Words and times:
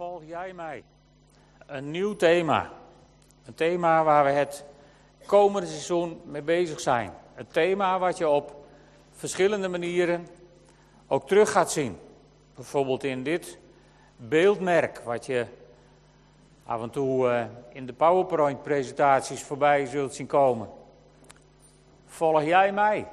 volg 0.00 0.22
jij 0.24 0.52
mij? 0.52 0.84
Een 1.66 1.90
nieuw 1.90 2.16
thema. 2.16 2.70
Een 3.44 3.54
thema 3.54 4.04
waar 4.04 4.24
we 4.24 4.30
het 4.30 4.64
komende 5.26 5.68
seizoen 5.68 6.20
mee 6.24 6.42
bezig 6.42 6.80
zijn. 6.80 7.12
Een 7.34 7.46
thema 7.46 7.98
wat 7.98 8.18
je 8.18 8.28
op 8.28 8.64
verschillende 9.12 9.68
manieren 9.68 10.26
ook 11.06 11.26
terug 11.26 11.50
gaat 11.52 11.72
zien. 11.72 11.98
Bijvoorbeeld 12.54 13.04
in 13.04 13.22
dit 13.22 13.58
beeldmerk, 14.16 14.98
wat 14.98 15.26
je 15.26 15.46
af 16.64 16.82
en 16.82 16.90
toe 16.90 17.26
uh, 17.26 17.44
in 17.72 17.86
de 17.86 17.92
PowerPoint-presentaties 17.92 19.42
voorbij 19.42 19.86
zult 19.86 20.14
zien 20.14 20.26
komen. 20.26 20.68
Volg 22.06 22.42
jij 22.42 22.72
mij? 22.72 23.08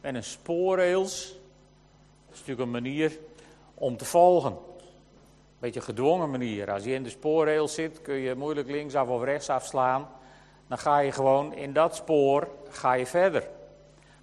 Met 0.00 0.14
een 0.14 0.24
spoorrails. 0.24 1.34
Is 2.32 2.38
natuurlijk 2.38 2.60
een 2.60 2.70
manier 2.70 3.18
om 3.74 3.96
te 3.96 4.04
volgen. 4.04 4.67
Beetje 5.58 5.80
gedwongen 5.80 6.30
manier. 6.30 6.72
Als 6.72 6.84
je 6.84 6.92
in 6.92 7.02
de 7.02 7.08
spoorrails 7.08 7.74
zit, 7.74 8.02
kun 8.02 8.14
je 8.14 8.34
moeilijk 8.34 8.68
linksaf 8.68 9.08
of 9.08 9.22
rechtsaf 9.22 9.64
slaan. 9.64 10.08
Dan 10.66 10.78
ga 10.78 10.98
je 10.98 11.12
gewoon 11.12 11.54
in 11.54 11.72
dat 11.72 11.96
spoor 11.96 12.48
ga 12.68 12.92
je 12.92 13.06
verder. 13.06 13.48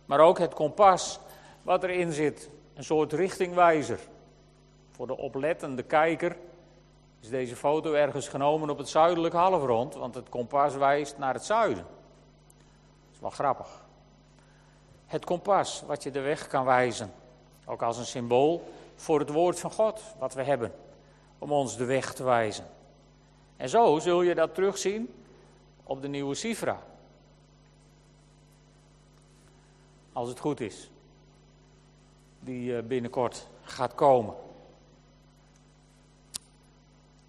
Maar 0.06 0.20
ook 0.20 0.40
het 0.40 0.54
kompas 0.54 1.20
wat 1.62 1.84
erin 1.84 2.12
zit, 2.12 2.50
een 2.74 2.84
soort 2.84 3.14
richtingwijzer. 3.14 4.00
Voor 4.92 5.08
de 5.08 5.18
oplettende 5.18 5.84
kijker 5.84 6.36
is 7.22 7.30
deze 7.30 7.56
foto 7.56 7.94
ergens 7.94 8.28
genomen 8.28 8.70
op 8.70 8.78
het 8.78 8.90
zuidelijke 8.90 9.38
halfrond, 9.38 9.96
want 9.96 10.16
het 10.16 10.30
kompas 10.30 10.76
wijst 10.76 11.18
naar 11.18 11.34
het 11.34 11.46
zuiden. 11.46 11.86
Dat 11.86 13.14
is 13.14 13.20
wel 13.20 13.30
grappig. 13.30 13.68
Het 15.06 15.26
kompas 15.26 15.84
wat 15.88 16.04
je 16.04 16.12
de 16.12 16.22
weg 16.22 16.48
kan 16.48 16.66
wijzen, 16.66 17.14
ook 17.66 17.82
als 17.82 17.98
een 17.98 18.06
symbool 18.06 18.64
voor 18.96 19.20
het 19.20 19.30
woord 19.30 19.60
van 19.60 19.72
God 19.72 20.02
wat 20.20 20.34
we 20.34 20.44
hebben 20.44 20.72
om 21.38 21.52
ons 21.52 21.78
de 21.78 21.86
weg 21.86 22.14
te 22.14 22.24
wijzen. 22.24 22.66
En 23.58 23.70
zo 23.70 24.00
zul 24.00 24.22
je 24.22 24.36
dat 24.36 24.54
terugzien 24.54 25.14
op 25.84 26.02
de 26.02 26.08
nieuwe 26.08 26.36
Sifra. 26.36 26.82
Als 30.14 30.30
het 30.30 30.40
goed 30.40 30.60
is. 30.60 30.90
Die 32.40 32.78
eh, 32.78 32.84
binnenkort 32.84 33.48
gaat 33.64 33.96
komen. 33.96 34.34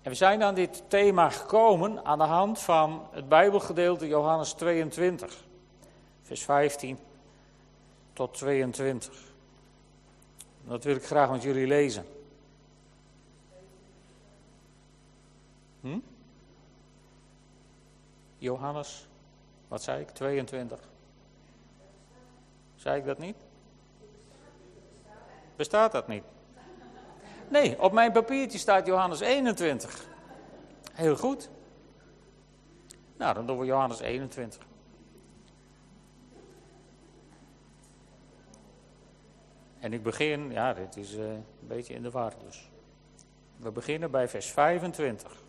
En 0.02 0.12
we 0.12 0.18
zijn 0.18 0.42
aan 0.42 0.54
dit 0.54 0.82
thema 0.88 1.30
gekomen 1.30 2.04
aan 2.04 2.18
de 2.18 2.24
hand 2.24 2.58
van 2.58 3.08
het 3.10 3.28
Bijbelgedeelte 3.28 4.06
Johannes 4.06 4.52
22, 4.52 5.44
vers 6.22 6.42
15 6.42 6.98
tot 8.12 8.34
22. 8.34 9.24
Dat 10.64 10.84
wil 10.84 10.96
ik 10.96 11.04
graag 11.04 11.30
met 11.30 11.42
jullie 11.42 11.66
lezen. 11.66 12.15
Hm? 15.86 15.98
Johannes, 18.38 19.08
wat 19.68 19.82
zei 19.82 20.00
ik? 20.00 20.10
22. 20.10 20.80
Zei 22.74 22.98
ik 22.98 23.04
dat 23.04 23.18
niet? 23.18 23.36
Bestaat 25.56 25.92
dat 25.92 26.08
niet? 26.08 26.24
Nee, 27.48 27.82
op 27.82 27.92
mijn 27.92 28.12
papiertje 28.12 28.58
staat 28.58 28.86
Johannes 28.86 29.20
21. 29.20 30.08
Heel 30.92 31.16
goed. 31.16 31.50
Nou, 33.16 33.34
dan 33.34 33.46
doen 33.46 33.58
we 33.58 33.64
Johannes 33.64 34.00
21. 34.00 34.66
En 39.78 39.92
ik 39.92 40.02
begin, 40.02 40.50
ja, 40.50 40.74
dit 40.74 40.96
is 40.96 41.14
uh, 41.14 41.32
een 41.32 41.44
beetje 41.60 41.94
in 41.94 42.02
de 42.02 42.10
war 42.10 42.32
dus. 42.44 42.70
We 43.56 43.70
beginnen 43.70 44.10
bij 44.10 44.28
vers 44.28 44.46
25. 44.46 45.44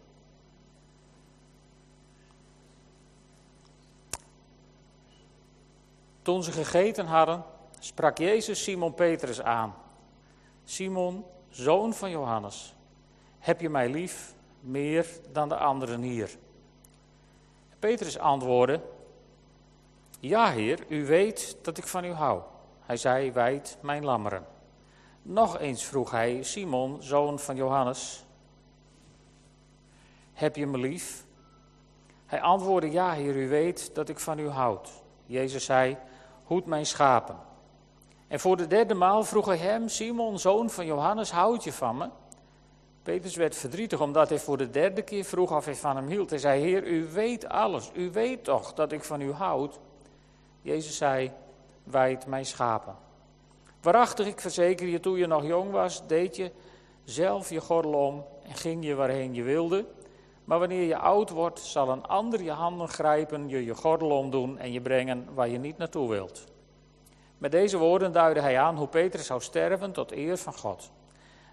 Toen 6.27 6.43
ze 6.43 6.51
gegeten 6.51 7.05
hadden, 7.05 7.43
sprak 7.79 8.17
Jezus 8.17 8.63
Simon 8.63 8.93
Petrus 8.93 9.41
aan. 9.41 9.75
Simon, 10.63 11.25
zoon 11.49 11.93
van 11.93 12.09
Johannes, 12.09 12.75
heb 13.39 13.61
je 13.61 13.69
mij 13.69 13.89
lief 13.89 14.33
meer 14.59 15.07
dan 15.31 15.49
de 15.49 15.55
anderen 15.55 16.01
hier? 16.01 16.38
Petrus 17.79 18.17
antwoordde, 18.19 18.81
ja 20.19 20.51
heer, 20.51 20.85
u 20.88 21.05
weet 21.05 21.57
dat 21.61 21.77
ik 21.77 21.88
van 21.88 22.03
u 22.03 22.11
hou. 22.11 22.41
Hij 22.79 22.97
zei, 22.97 23.31
wijd 23.31 23.77
mijn 23.81 24.05
lammeren. 24.05 24.45
Nog 25.21 25.59
eens 25.59 25.83
vroeg 25.83 26.11
hij, 26.11 26.44
Simon, 26.44 27.03
zoon 27.03 27.39
van 27.39 27.55
Johannes, 27.55 28.25
heb 30.33 30.55
je 30.55 30.67
me 30.67 30.77
lief? 30.77 31.25
Hij 32.25 32.41
antwoordde, 32.41 32.91
ja 32.91 33.11
heer, 33.11 33.35
u 33.35 33.49
weet 33.49 33.95
dat 33.95 34.09
ik 34.09 34.19
van 34.19 34.39
u 34.39 34.49
houd. 34.49 34.89
Jezus 35.25 35.65
zei, 35.65 35.97
hoed 36.47 36.66
mijn 36.66 36.85
schapen. 36.85 37.35
En 38.28 38.40
voor 38.40 38.58
de 38.58 38.68
derde 38.68 38.94
maal 38.94 39.24
vroeg 39.24 39.46
hij 39.46 39.58
hem, 39.58 39.90
Simon, 39.90 40.40
zoon 40.40 40.69
van 40.69 40.85
Johannes, 40.85 41.31
houd 41.31 41.63
je 41.63 41.74
van 41.74 41.97
me? 41.97 42.09
Petrus 43.03 43.35
werd 43.35 43.56
verdrietig 43.56 44.02
omdat 44.02 44.30
hij 44.30 44.40
voor 44.40 44.57
de 44.57 44.69
derde 44.69 45.02
keer 45.02 45.24
vroeg 45.24 45.56
of 45.56 45.66
hij 45.66 45.75
van 45.75 45.96
hem 45.96 46.07
hield. 46.07 46.30
Hij 46.30 46.40
zei, 46.40 46.62
Heer, 46.62 46.88
u 46.88 47.06
weet 47.06 47.50
alles, 47.50 47.91
u 47.94 48.12
weet 48.12 48.44
toch 48.44 48.74
dat 48.74 48.91
ik 48.91 49.03
van 49.03 49.22
u 49.22 49.31
houd? 49.31 49.80
Jezus 50.62 50.97
zei, 50.97 51.31
wijd 51.84 52.25
mijn 52.25 52.46
schapen. 52.46 52.96
Waarachtig, 53.81 54.28
ik 54.28 54.40
verzeker 54.40 54.88
je, 54.88 55.00
toen 55.00 55.18
je 55.18 55.28
nog 55.28 55.46
jong 55.46 55.72
was, 55.72 56.07
deed 56.07 56.36
je 56.36 56.52
zelf 57.03 57.50
je 57.50 57.62
gordel 57.62 57.94
om 57.94 58.25
en 58.47 58.56
ging 58.56 58.86
je 58.86 58.96
waarheen 58.96 59.34
je 59.34 59.44
wilde. 59.44 59.86
Maar 60.47 60.59
wanneer 60.59 60.84
je 60.84 60.97
oud 60.97 61.30
wordt, 61.30 61.59
zal 61.59 61.90
een 61.90 62.06
ander 62.06 62.44
je 62.44 62.52
handen 62.52 62.88
grijpen, 62.88 63.50
je 63.50 63.66
je 63.66 63.75
gordel 63.75 64.09
omdoen 64.09 64.58
en 64.58 64.72
je 64.72 64.81
brengen 64.81 65.28
waar 65.34 65.47
je 65.47 65.58
niet 65.58 65.78
naartoe 65.78 66.09
wilt. 66.09 66.44
Met 67.38 67.52
deze 67.52 67.78
woorden 67.78 68.12
duidde 68.12 68.41
hij 68.41 68.59
aan 68.59 68.78
hoe 68.78 68.88
Petrus 68.88 69.25
zou 69.25 69.41
sterven 69.41 69.91
tot 69.91 70.12
eer 70.12 70.38
van 70.38 70.53
God. 70.53 70.91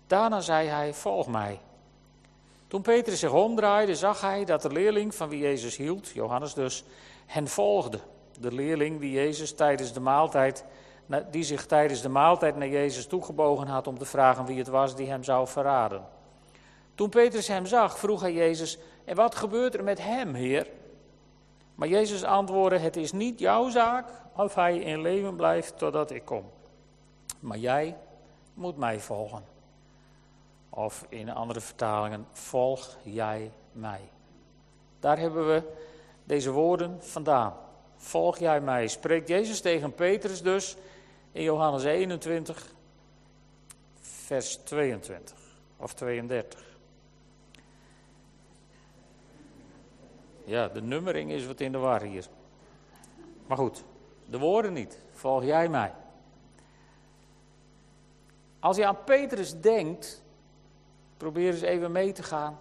Daarna 0.06 0.40
zei 0.40 0.68
hij: 0.68 0.94
Volg 0.94 1.26
mij. 1.26 1.60
Toen 2.66 2.82
Petrus 2.82 3.18
zich 3.20 3.32
omdraaide, 3.32 3.94
zag 3.94 4.20
hij 4.20 4.44
dat 4.44 4.62
de 4.62 4.72
leerling 4.72 5.14
van 5.14 5.28
wie 5.28 5.40
Jezus 5.40 5.76
hield, 5.76 6.08
Johannes 6.08 6.54
dus, 6.54 6.84
hen 7.26 7.48
volgde. 7.48 7.98
De 8.40 8.52
leerling 8.52 9.00
die, 9.00 9.12
Jezus 9.12 9.54
tijdens 9.54 9.92
de 9.92 10.00
maaltijd, 10.00 10.64
die 11.30 11.44
zich 11.44 11.66
tijdens 11.66 12.00
de 12.00 12.08
maaltijd 12.08 12.56
naar 12.56 12.68
Jezus 12.68 13.06
toegebogen 13.06 13.66
had 13.66 13.86
om 13.86 13.98
te 13.98 14.04
vragen 14.04 14.44
wie 14.44 14.58
het 14.58 14.68
was 14.68 14.96
die 14.96 15.08
hem 15.08 15.24
zou 15.24 15.48
verraden. 15.48 16.04
Toen 16.94 17.08
Petrus 17.08 17.48
hem 17.48 17.66
zag, 17.66 17.98
vroeg 17.98 18.20
hij 18.20 18.32
Jezus: 18.32 18.78
En 19.04 19.16
wat 19.16 19.34
gebeurt 19.34 19.74
er 19.74 19.84
met 19.84 20.02
hem, 20.02 20.34
Heer? 20.34 20.66
Maar 21.74 21.88
Jezus 21.88 22.24
antwoordde: 22.24 22.78
Het 22.78 22.96
is 22.96 23.12
niet 23.12 23.38
jouw 23.38 23.68
zaak 23.68 24.08
of 24.36 24.54
hij 24.54 24.78
in 24.78 25.00
leven 25.00 25.36
blijft 25.36 25.78
totdat 25.78 26.10
ik 26.10 26.24
kom. 26.24 26.50
Maar 27.40 27.58
jij 27.58 27.96
moet 28.54 28.76
mij 28.76 29.00
volgen. 29.00 29.44
Of 30.70 31.06
in 31.08 31.30
andere 31.30 31.60
vertalingen: 31.60 32.26
Volg 32.32 32.96
jij 33.02 33.50
mij. 33.72 34.00
Daar 35.00 35.18
hebben 35.18 35.46
we 35.46 35.62
deze 36.24 36.50
woorden 36.50 36.96
vandaan. 37.02 37.54
Volg 37.96 38.38
jij 38.38 38.60
mij. 38.60 38.88
Spreekt 38.88 39.28
Jezus 39.28 39.60
tegen 39.60 39.94
Petrus 39.94 40.42
dus 40.42 40.76
in 41.32 41.42
Johannes 41.42 41.84
21, 41.84 42.72
vers 44.00 44.56
22 44.56 45.34
of 45.76 45.94
32. 45.94 46.73
Ja, 50.44 50.68
de 50.68 50.82
nummering 50.82 51.30
is 51.30 51.46
wat 51.46 51.60
in 51.60 51.72
de 51.72 51.78
war 51.78 52.02
hier. 52.02 52.26
Maar 53.46 53.56
goed, 53.56 53.84
de 54.26 54.38
woorden 54.38 54.72
niet. 54.72 54.98
Volg 55.12 55.44
jij 55.44 55.68
mij. 55.68 55.92
Als 58.58 58.76
je 58.76 58.86
aan 58.86 59.04
Petrus 59.04 59.60
denkt, 59.60 60.22
probeer 61.16 61.52
eens 61.52 61.60
even 61.60 61.92
mee 61.92 62.12
te 62.12 62.22
gaan. 62.22 62.58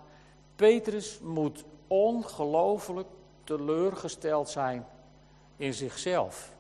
Petrus 0.55 1.19
moet 1.19 1.63
ongelooflijk 1.87 3.07
teleurgesteld 3.43 4.49
zijn 4.49 4.87
in 5.55 5.73
zichzelf. 5.73 6.51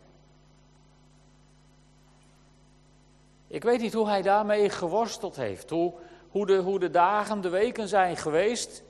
Ik 3.47 3.63
weet 3.63 3.81
niet 3.81 3.93
hoe 3.93 4.07
hij 4.07 4.21
daarmee 4.21 4.69
geworsteld 4.69 5.35
heeft. 5.35 5.69
Hoe, 5.69 5.93
hoe, 6.29 6.45
de, 6.45 6.57
hoe 6.57 6.79
de 6.79 6.89
dagen, 6.89 7.41
de 7.41 7.49
weken 7.49 7.87
zijn 7.87 8.17
geweest 8.17 8.83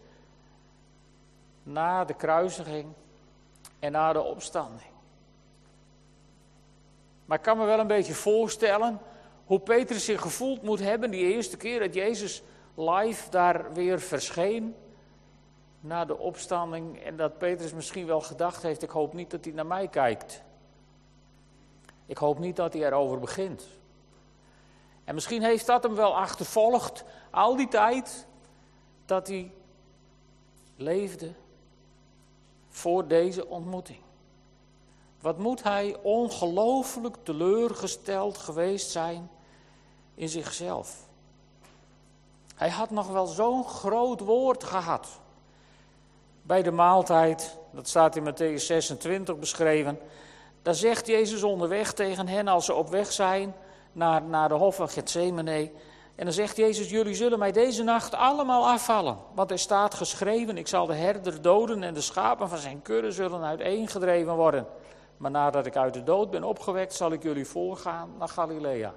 na 1.63 2.05
de 2.05 2.13
kruisiging 2.13 2.87
en 3.79 3.91
na 3.91 4.13
de 4.13 4.21
opstanding. 4.21 4.91
Maar 7.25 7.37
ik 7.37 7.43
kan 7.43 7.57
me 7.57 7.65
wel 7.65 7.79
een 7.79 7.87
beetje 7.87 8.13
voorstellen 8.13 8.99
hoe 9.45 9.59
Petrus 9.59 10.05
zich 10.05 10.21
gevoeld 10.21 10.61
moet 10.61 10.79
hebben 10.79 11.11
die 11.11 11.33
eerste 11.33 11.57
keer 11.57 11.79
dat 11.79 11.93
Jezus 11.93 12.43
live 12.75 13.29
daar 13.29 13.73
weer 13.73 13.99
verscheen 13.99 14.75
na 15.79 16.05
de 16.05 16.17
opstanding 16.17 17.03
en 17.03 17.17
dat 17.17 17.37
Petrus 17.37 17.73
misschien 17.73 18.05
wel 18.05 18.21
gedacht 18.21 18.63
heeft, 18.63 18.83
ik 18.83 18.89
hoop 18.89 19.13
niet 19.13 19.31
dat 19.31 19.45
hij 19.45 19.53
naar 19.53 19.65
mij 19.65 19.87
kijkt. 19.87 20.41
Ik 22.05 22.17
hoop 22.17 22.39
niet 22.39 22.55
dat 22.55 22.73
hij 22.73 22.81
erover 22.83 23.19
begint. 23.19 23.67
En 25.03 25.13
misschien 25.13 25.43
heeft 25.43 25.65
dat 25.65 25.83
hem 25.83 25.95
wel 25.95 26.15
achtervolgd 26.15 27.03
al 27.31 27.55
die 27.55 27.67
tijd 27.67 28.27
dat 29.05 29.27
hij 29.27 29.51
leefde 30.75 31.31
voor 32.73 33.07
deze 33.07 33.47
ontmoeting. 33.47 33.99
Wat 35.21 35.37
moet 35.37 35.63
hij 35.63 35.97
ongelooflijk 36.01 37.15
teleurgesteld 37.23 38.37
geweest 38.37 38.89
zijn 38.89 39.29
in 40.15 40.29
zichzelf. 40.29 41.07
Hij 42.55 42.69
had 42.69 42.89
nog 42.89 43.07
wel 43.07 43.25
zo'n 43.25 43.65
groot 43.65 44.19
woord 44.19 44.63
gehad. 44.63 45.07
Bij 46.41 46.61
de 46.61 46.71
maaltijd, 46.71 47.57
dat 47.71 47.87
staat 47.87 48.15
in 48.15 48.33
Matthäus 48.33 48.65
26 48.65 49.39
beschreven, 49.39 49.99
daar 50.61 50.75
zegt 50.75 51.07
Jezus 51.07 51.43
onderweg 51.43 51.93
tegen 51.93 52.27
hen 52.27 52.47
als 52.47 52.65
ze 52.65 52.73
op 52.73 52.89
weg 52.89 53.11
zijn 53.11 53.55
naar, 53.91 54.23
naar 54.23 54.49
de 54.49 54.55
hof 54.55 54.75
van 54.75 54.89
Gethsemane. 54.89 55.71
En 56.15 56.25
dan 56.25 56.33
zegt 56.33 56.57
Jezus, 56.57 56.89
jullie 56.89 57.13
zullen 57.13 57.39
mij 57.39 57.51
deze 57.51 57.83
nacht 57.83 58.13
allemaal 58.13 58.67
afvallen. 58.67 59.17
Want 59.33 59.51
er 59.51 59.59
staat 59.59 59.93
geschreven, 59.93 60.57
ik 60.57 60.67
zal 60.67 60.85
de 60.85 60.93
herder 60.93 61.41
doden 61.41 61.83
en 61.83 61.93
de 61.93 62.01
schapen 62.01 62.49
van 62.49 62.57
zijn 62.57 62.81
kudde 62.81 63.11
zullen 63.11 63.43
uiteengedreven 63.43 64.35
worden. 64.35 64.67
Maar 65.17 65.31
nadat 65.31 65.65
ik 65.65 65.75
uit 65.75 65.93
de 65.93 66.03
dood 66.03 66.31
ben 66.31 66.43
opgewekt, 66.43 66.93
zal 66.93 67.11
ik 67.11 67.23
jullie 67.23 67.45
voorgaan 67.47 68.09
naar 68.17 68.29
Galilea. 68.29 68.93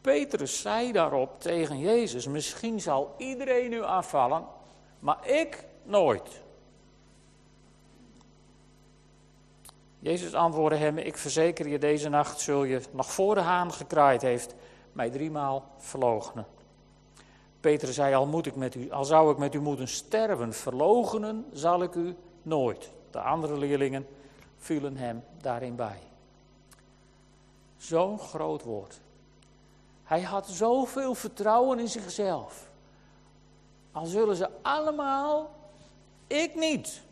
Petrus 0.00 0.60
zei 0.60 0.92
daarop 0.92 1.40
tegen 1.40 1.78
Jezus: 1.78 2.26
Misschien 2.26 2.80
zal 2.80 3.14
iedereen 3.16 3.72
u 3.72 3.82
afvallen, 3.82 4.44
maar 4.98 5.28
ik 5.28 5.64
nooit. 5.82 6.42
Jezus 9.98 10.34
antwoordde 10.34 10.78
hem: 10.78 10.98
Ik 10.98 11.16
verzeker 11.16 11.68
je, 11.68 11.78
deze 11.78 12.08
nacht 12.08 12.40
zul 12.40 12.64
je 12.64 12.80
nog 12.90 13.12
voor 13.12 13.34
de 13.34 13.40
haan 13.40 13.72
gekraaid 13.72 14.22
heeft, 14.22 14.54
mij 14.98 15.10
driemaal 15.10 15.70
verloochenen. 15.76 16.46
Petrus 17.60 17.94
zei: 17.94 18.14
al, 18.14 18.26
moet 18.26 18.46
ik 18.46 18.56
met 18.56 18.74
u, 18.74 18.90
al 18.90 19.04
zou 19.04 19.32
ik 19.32 19.38
met 19.38 19.54
u 19.54 19.60
moeten 19.60 19.88
sterven, 19.88 20.52
verloochenen 20.52 21.46
zal 21.52 21.82
ik 21.82 21.94
u 21.94 22.16
nooit. 22.42 22.90
De 23.10 23.20
andere 23.20 23.56
leerlingen 23.56 24.06
vielen 24.56 24.96
hem 24.96 25.24
daarin 25.40 25.76
bij. 25.76 25.98
Zo'n 27.76 28.18
groot 28.18 28.62
woord. 28.62 29.00
Hij 30.04 30.22
had 30.22 30.48
zoveel 30.48 31.14
vertrouwen 31.14 31.78
in 31.78 31.88
zichzelf. 31.88 32.70
Al 33.92 34.06
zullen 34.06 34.36
ze 34.36 34.48
allemaal, 34.62 35.50
ik 36.26 36.54
niet. 36.54 37.02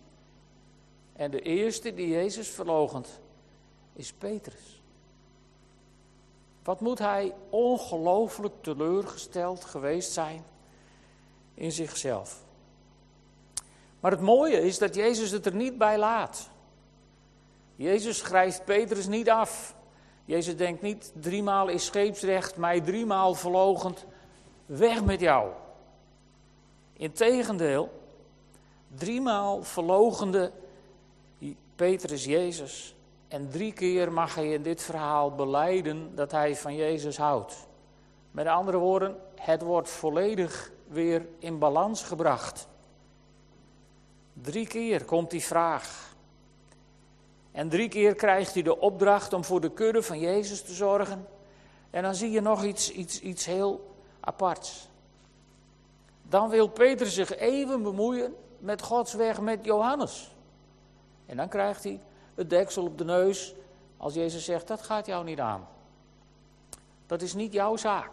En 1.12 1.30
de 1.30 1.40
eerste 1.40 1.94
die 1.94 2.08
Jezus 2.08 2.48
verlogent 2.48 3.20
is 3.92 4.12
Petrus. 4.12 4.75
Wat 6.66 6.80
moet 6.80 6.98
hij 6.98 7.34
ongelooflijk 7.50 8.54
teleurgesteld 8.60 9.64
geweest 9.64 10.12
zijn 10.12 10.44
in 11.54 11.72
zichzelf. 11.72 12.42
Maar 14.00 14.10
het 14.10 14.20
mooie 14.20 14.62
is 14.62 14.78
dat 14.78 14.94
Jezus 14.94 15.30
het 15.30 15.46
er 15.46 15.54
niet 15.54 15.78
bij 15.78 15.98
laat. 15.98 16.48
Jezus 17.76 18.18
schrijft 18.18 18.64
Petrus 18.64 19.06
niet 19.06 19.30
af. 19.30 19.74
Jezus 20.24 20.56
denkt 20.56 20.82
niet, 20.82 21.12
driemaal 21.20 21.68
is 21.68 21.84
scheepsrecht, 21.84 22.56
mij 22.56 22.80
driemaal 22.80 23.34
verlogend, 23.34 24.04
weg 24.66 25.04
met 25.04 25.20
jou. 25.20 25.50
Integendeel, 26.92 28.00
driemaal 28.88 29.62
verlogende 29.62 30.52
Petrus 31.76 32.24
Jezus. 32.24 32.95
En 33.28 33.48
drie 33.50 33.72
keer 33.72 34.12
mag 34.12 34.34
hij 34.34 34.52
in 34.52 34.62
dit 34.62 34.82
verhaal 34.82 35.34
beleiden 35.34 36.14
dat 36.14 36.30
hij 36.30 36.56
van 36.56 36.74
Jezus 36.74 37.16
houdt. 37.16 37.66
Met 38.30 38.46
andere 38.46 38.78
woorden, 38.78 39.16
het 39.34 39.62
wordt 39.62 39.90
volledig 39.90 40.70
weer 40.88 41.26
in 41.38 41.58
balans 41.58 42.02
gebracht. 42.02 42.68
Drie 44.32 44.66
keer 44.66 45.04
komt 45.04 45.30
die 45.30 45.44
vraag. 45.44 46.14
En 47.52 47.68
drie 47.68 47.88
keer 47.88 48.14
krijgt 48.14 48.54
hij 48.54 48.62
de 48.62 48.80
opdracht 48.80 49.32
om 49.32 49.44
voor 49.44 49.60
de 49.60 49.70
kudde 49.70 50.02
van 50.02 50.18
Jezus 50.18 50.62
te 50.62 50.72
zorgen. 50.72 51.26
En 51.90 52.02
dan 52.02 52.14
zie 52.14 52.30
je 52.30 52.40
nog 52.40 52.64
iets, 52.64 52.90
iets, 52.92 53.20
iets 53.20 53.44
heel 53.44 53.94
aparts. 54.20 54.88
Dan 56.22 56.48
wil 56.48 56.68
Peter 56.68 57.06
zich 57.06 57.36
even 57.36 57.82
bemoeien 57.82 58.34
met 58.58 58.82
Gods 58.82 59.14
weg 59.14 59.40
met 59.40 59.64
Johannes. 59.64 60.34
En 61.26 61.36
dan 61.36 61.48
krijgt 61.48 61.84
hij 61.84 62.00
het 62.36 62.50
deksel 62.50 62.84
op 62.84 62.98
de 62.98 63.04
neus 63.04 63.54
als 63.96 64.14
Jezus 64.14 64.44
zegt, 64.44 64.68
dat 64.68 64.82
gaat 64.82 65.06
jou 65.06 65.24
niet 65.24 65.40
aan. 65.40 65.68
Dat 67.06 67.22
is 67.22 67.34
niet 67.34 67.52
jouw 67.52 67.76
zaak. 67.76 68.10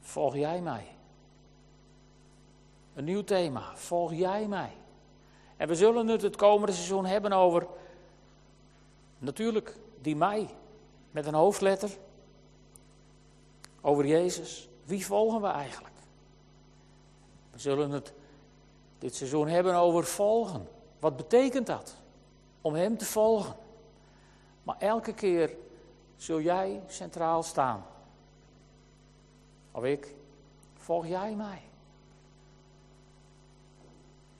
Volg 0.00 0.34
jij 0.34 0.60
mij. 0.60 0.86
Een 2.94 3.04
nieuw 3.04 3.24
thema. 3.24 3.76
Volg 3.76 4.12
jij 4.12 4.48
mij. 4.48 4.72
En 5.56 5.68
we 5.68 5.74
zullen 5.74 6.08
het 6.08 6.22
het 6.22 6.36
komende 6.36 6.72
seizoen 6.72 7.04
hebben 7.04 7.32
over, 7.32 7.66
natuurlijk, 9.18 9.76
die 10.00 10.16
mij, 10.16 10.48
met 11.10 11.26
een 11.26 11.34
hoofdletter. 11.34 11.90
Over 13.80 14.06
Jezus. 14.06 14.68
Wie 14.84 15.06
volgen 15.06 15.40
we 15.40 15.46
eigenlijk? 15.48 15.94
We 17.50 17.58
zullen 17.58 17.90
het 17.90 18.12
dit 18.98 19.14
seizoen 19.14 19.48
hebben 19.48 19.74
over 19.74 20.04
volgen. 20.04 20.68
Wat 21.04 21.16
betekent 21.16 21.66
dat? 21.66 21.94
Om 22.60 22.74
Hem 22.74 22.98
te 22.98 23.04
volgen. 23.04 23.54
Maar 24.62 24.76
elke 24.78 25.12
keer 25.12 25.56
zul 26.16 26.40
jij 26.40 26.82
centraal 26.86 27.42
staan. 27.42 27.86
Of 29.72 29.84
ik, 29.84 30.14
volg 30.76 31.06
jij 31.06 31.34
mij? 31.34 31.62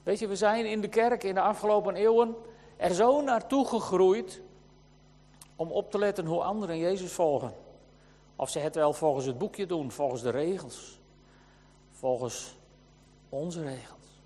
Weet 0.03 0.19
je, 0.19 0.27
we 0.27 0.37
zijn 0.37 0.67
in 0.67 0.81
de 0.81 0.89
kerk 0.89 1.25
in 1.25 1.35
de 1.35 1.41
afgelopen 1.41 1.95
eeuwen 1.95 2.37
er 2.77 2.95
zo 2.95 3.21
naartoe 3.21 3.67
gegroeid 3.67 4.41
om 5.57 5.71
op 5.71 5.91
te 5.91 5.99
letten 5.99 6.27
hoe 6.27 6.43
anderen 6.43 6.79
Jezus 6.79 7.13
volgen. 7.13 7.55
Of 8.37 8.51
ze 8.51 8.59
het 8.59 8.75
wel 8.75 8.93
volgens 8.93 9.27
het 9.27 9.39
boekje 9.39 9.67
doen, 9.67 9.91
volgens 9.91 10.23
de 10.23 10.31
regels, 10.31 11.01
volgens 11.91 12.57
onze 13.29 13.63
regels. 13.63 14.23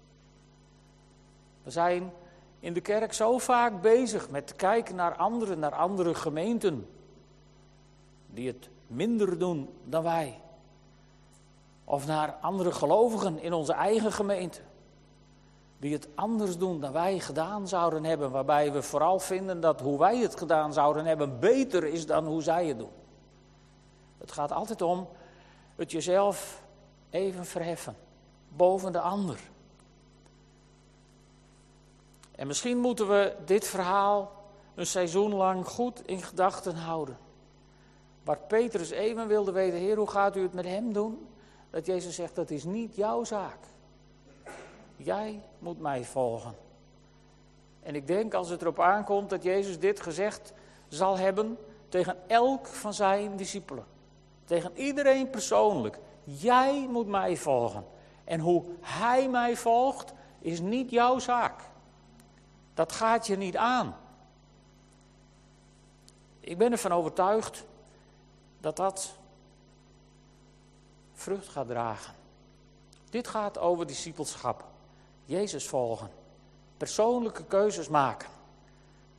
We 1.63 1.71
zijn 1.71 2.13
in 2.61 2.73
de 2.73 2.81
kerk 2.81 3.13
zo 3.13 3.39
vaak 3.39 3.81
bezig 3.81 4.31
met 4.31 4.57
kijken 4.57 4.95
naar 4.95 5.17
anderen, 5.17 5.59
naar 5.59 5.75
andere 5.75 6.15
gemeenten, 6.15 6.89
die 8.27 8.47
het 8.47 8.69
minder 8.87 9.39
doen 9.39 9.69
dan 9.85 10.03
wij. 10.03 10.41
Of 11.85 12.07
naar 12.07 12.37
andere 12.41 12.73
gelovigen 12.73 13.43
in 13.43 13.53
onze 13.53 13.73
eigen 13.73 14.13
gemeente 14.13 14.61
die 15.79 15.93
het 15.93 16.09
anders 16.15 16.59
doen 16.59 16.81
dan 16.81 16.93
wij 16.93 17.19
gedaan 17.19 17.69
zouden 17.69 18.05
hebben, 18.05 18.31
waarbij 18.31 18.73
we 18.73 18.83
vooral 18.83 19.19
vinden 19.19 19.61
dat 19.61 19.81
hoe 19.81 19.99
wij 19.99 20.19
het 20.19 20.37
gedaan 20.37 20.73
zouden 20.73 21.05
hebben 21.05 21.39
beter 21.39 21.85
is 21.85 22.07
dan 22.07 22.27
hoe 22.27 22.43
zij 22.43 22.67
het 22.67 22.79
doen. 22.79 22.91
Het 24.19 24.33
gaat 24.33 24.53
altijd 24.53 24.83
om 24.83 25.09
het 25.77 25.91
jezelf 25.91 26.63
even 27.11 27.47
verheffen, 27.47 27.97
boven 28.49 28.93
de 28.93 29.01
ander. 29.01 29.39
En 32.39 32.47
misschien 32.47 32.79
moeten 32.79 33.09
we 33.09 33.35
dit 33.45 33.67
verhaal 33.67 34.33
een 34.75 34.87
seizoen 34.87 35.35
lang 35.35 35.67
goed 35.67 36.07
in 36.07 36.23
gedachten 36.23 36.75
houden. 36.75 37.19
Waar 38.25 38.39
Petrus 38.39 38.91
even 38.91 39.29
wilde 39.29 39.53
weten, 39.53 39.79
Heer, 39.79 39.97
hoe 39.97 40.11
gaat 40.11 40.37
u 40.37 40.43
het 40.43 40.53
met 40.53 40.65
hem 40.65 40.93
doen? 40.93 41.29
Dat 41.71 41.87
Jezus 41.87 42.15
zegt, 42.15 42.35
dat 42.35 42.51
is 42.51 42.65
niet 42.65 42.97
jouw 42.97 43.25
zaak. 43.25 43.59
Jij 44.97 45.41
moet 45.59 45.81
mij 45.81 46.05
volgen. 46.05 46.55
En 47.83 47.95
ik 47.95 48.07
denk 48.07 48.35
als 48.35 48.49
het 48.49 48.63
erop 48.63 48.81
aankomt 48.81 49.31
dat 49.31 49.43
Jezus 49.43 49.79
dit 49.79 50.01
gezegd 50.01 50.53
zal 50.89 51.19
hebben 51.19 51.59
tegen 51.89 52.17
elk 52.27 52.67
van 52.67 52.95
zijn 52.95 53.37
discipelen. 53.37 53.85
Tegen 54.45 54.71
iedereen 54.75 55.31
persoonlijk. 55.31 55.99
Jij 56.25 56.87
moet 56.91 57.09
mij 57.09 57.37
volgen. 57.37 57.85
En 58.25 58.41
hoe 58.41 58.65
hij 58.81 59.29
mij 59.29 59.57
volgt 59.57 60.13
is 60.41 60.61
niet 60.61 60.91
jouw 60.91 61.19
zaak. 61.19 61.68
Dat 62.79 62.93
gaat 62.93 63.27
je 63.27 63.37
niet 63.37 63.57
aan. 63.57 63.97
Ik 66.41 66.59
ben 66.59 66.73
ervan 66.73 66.93
overtuigd 66.93 67.65
dat 68.61 68.77
dat 68.77 69.15
vrucht 71.13 71.49
gaat 71.49 71.67
dragen. 71.67 72.15
Dit 73.11 73.29
gaat 73.29 73.59
over 73.59 73.87
discipelschap. 73.87 74.65
Jezus 75.25 75.69
volgen. 75.69 76.11
Persoonlijke 76.77 77.45
keuzes 77.45 77.89
maken. 77.89 78.29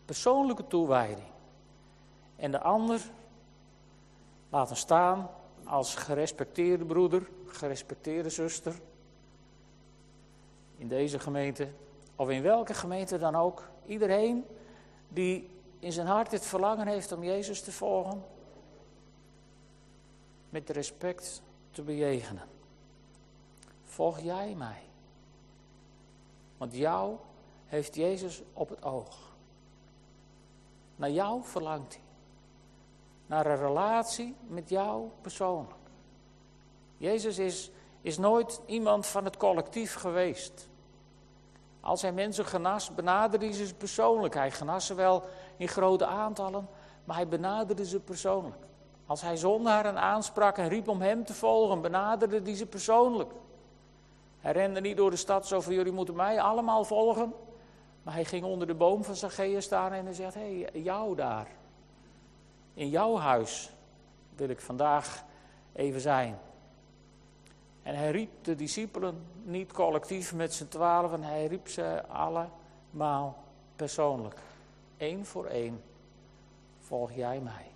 Persoonlijke 0.05 0.67
toewijding. 0.67 1.27
En 2.35 2.51
de 2.51 2.61
ander 2.61 3.01
laten 4.49 4.75
staan 4.75 5.29
als 5.63 5.95
gerespecteerde 5.95 6.85
broeder, 6.85 7.29
gerespecteerde 7.47 8.29
zuster. 8.29 8.73
In 10.77 10.87
deze 10.87 11.19
gemeente, 11.19 11.69
of 12.19 12.29
in 12.29 12.41
welke 12.41 12.73
gemeente 12.73 13.17
dan 13.17 13.35
ook. 13.35 13.69
Iedereen 13.85 14.45
die 15.07 15.49
in 15.79 15.91
zijn 15.91 16.07
hart 16.07 16.31
het 16.31 16.45
verlangen 16.45 16.87
heeft 16.87 17.11
om 17.11 17.23
Jezus 17.23 17.61
te 17.61 17.71
volgen. 17.71 18.23
Met 20.49 20.69
respect 20.69 21.41
te 21.71 21.81
bejegenen. 21.81 22.43
Volg 23.83 24.19
jij 24.19 24.55
mij? 24.55 24.81
Want 26.57 26.75
jou 26.75 27.15
heeft 27.65 27.95
Jezus 27.95 28.41
op 28.53 28.69
het 28.69 28.83
oog. 28.83 29.17
Naar 30.95 31.11
jou 31.11 31.43
verlangt 31.43 31.93
hij. 31.93 32.03
Naar 33.25 33.45
een 33.45 33.67
relatie 33.67 34.35
met 34.47 34.69
jou 34.69 35.09
persoonlijk. 35.21 35.79
Jezus 36.97 37.37
is, 37.37 37.71
is 38.01 38.17
nooit 38.17 38.61
iemand 38.65 39.07
van 39.07 39.25
het 39.25 39.37
collectief 39.37 39.93
geweest. 39.93 40.68
Als 41.81 42.01
hij 42.01 42.11
mensen 42.11 42.45
genas, 42.45 42.93
benaderde 42.95 43.45
hij 43.45 43.55
ze 43.55 43.73
persoonlijk. 43.73 44.33
Hij 44.33 44.51
genas 44.51 44.85
ze 44.85 44.93
wel 44.93 45.23
in 45.57 45.67
grote 45.67 46.05
aantallen, 46.05 46.67
maar 47.03 47.15
hij 47.15 47.27
benaderde 47.27 47.85
ze 47.85 47.99
persoonlijk. 47.99 48.63
Als 49.05 49.21
hij 49.21 49.37
zondaren 49.37 49.97
aansprak 49.97 50.57
en 50.57 50.67
riep 50.67 50.87
om 50.87 51.01
hem 51.01 51.25
te 51.25 51.33
volgen, 51.33 51.81
benaderde 51.81 52.41
hij 52.43 52.55
ze 52.55 52.65
persoonlijk. 52.65 53.31
Hij 54.39 54.51
rende 54.51 54.81
niet 54.81 54.97
door 54.97 55.09
de 55.09 55.15
stad 55.15 55.47
zo 55.47 55.61
van 55.61 55.73
jullie 55.73 55.91
moeten 55.91 56.15
mij 56.15 56.41
allemaal 56.41 56.83
volgen. 56.83 57.33
Maar 58.03 58.13
hij 58.13 58.25
ging 58.25 58.43
onder 58.43 58.67
de 58.67 58.73
boom 58.73 59.03
van 59.03 59.15
Zacchaeus 59.15 59.65
staan 59.65 59.93
en 59.93 60.05
hij 60.05 60.13
zegt, 60.13 60.33
hé, 60.33 60.65
hey, 60.71 60.81
jou 60.81 61.15
daar. 61.15 61.47
In 62.73 62.89
jouw 62.89 63.17
huis 63.17 63.71
wil 64.35 64.49
ik 64.49 64.59
vandaag 64.59 65.23
even 65.73 66.01
zijn. 66.01 66.39
En 67.89 67.95
hij 67.95 68.11
riep 68.11 68.29
de 68.41 68.55
discipelen 68.55 69.25
niet 69.43 69.71
collectief 69.71 70.33
met 70.33 70.53
z'n 70.53 70.67
twaalfen, 70.67 71.23
hij 71.23 71.45
riep 71.45 71.67
ze 71.67 72.03
allemaal 72.07 73.43
persoonlijk. 73.75 74.35
Eén 74.97 75.25
voor 75.25 75.45
één. 75.45 75.81
Volg 76.79 77.11
jij 77.13 77.39
mij. 77.39 77.71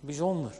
Bijzonder. 0.00 0.52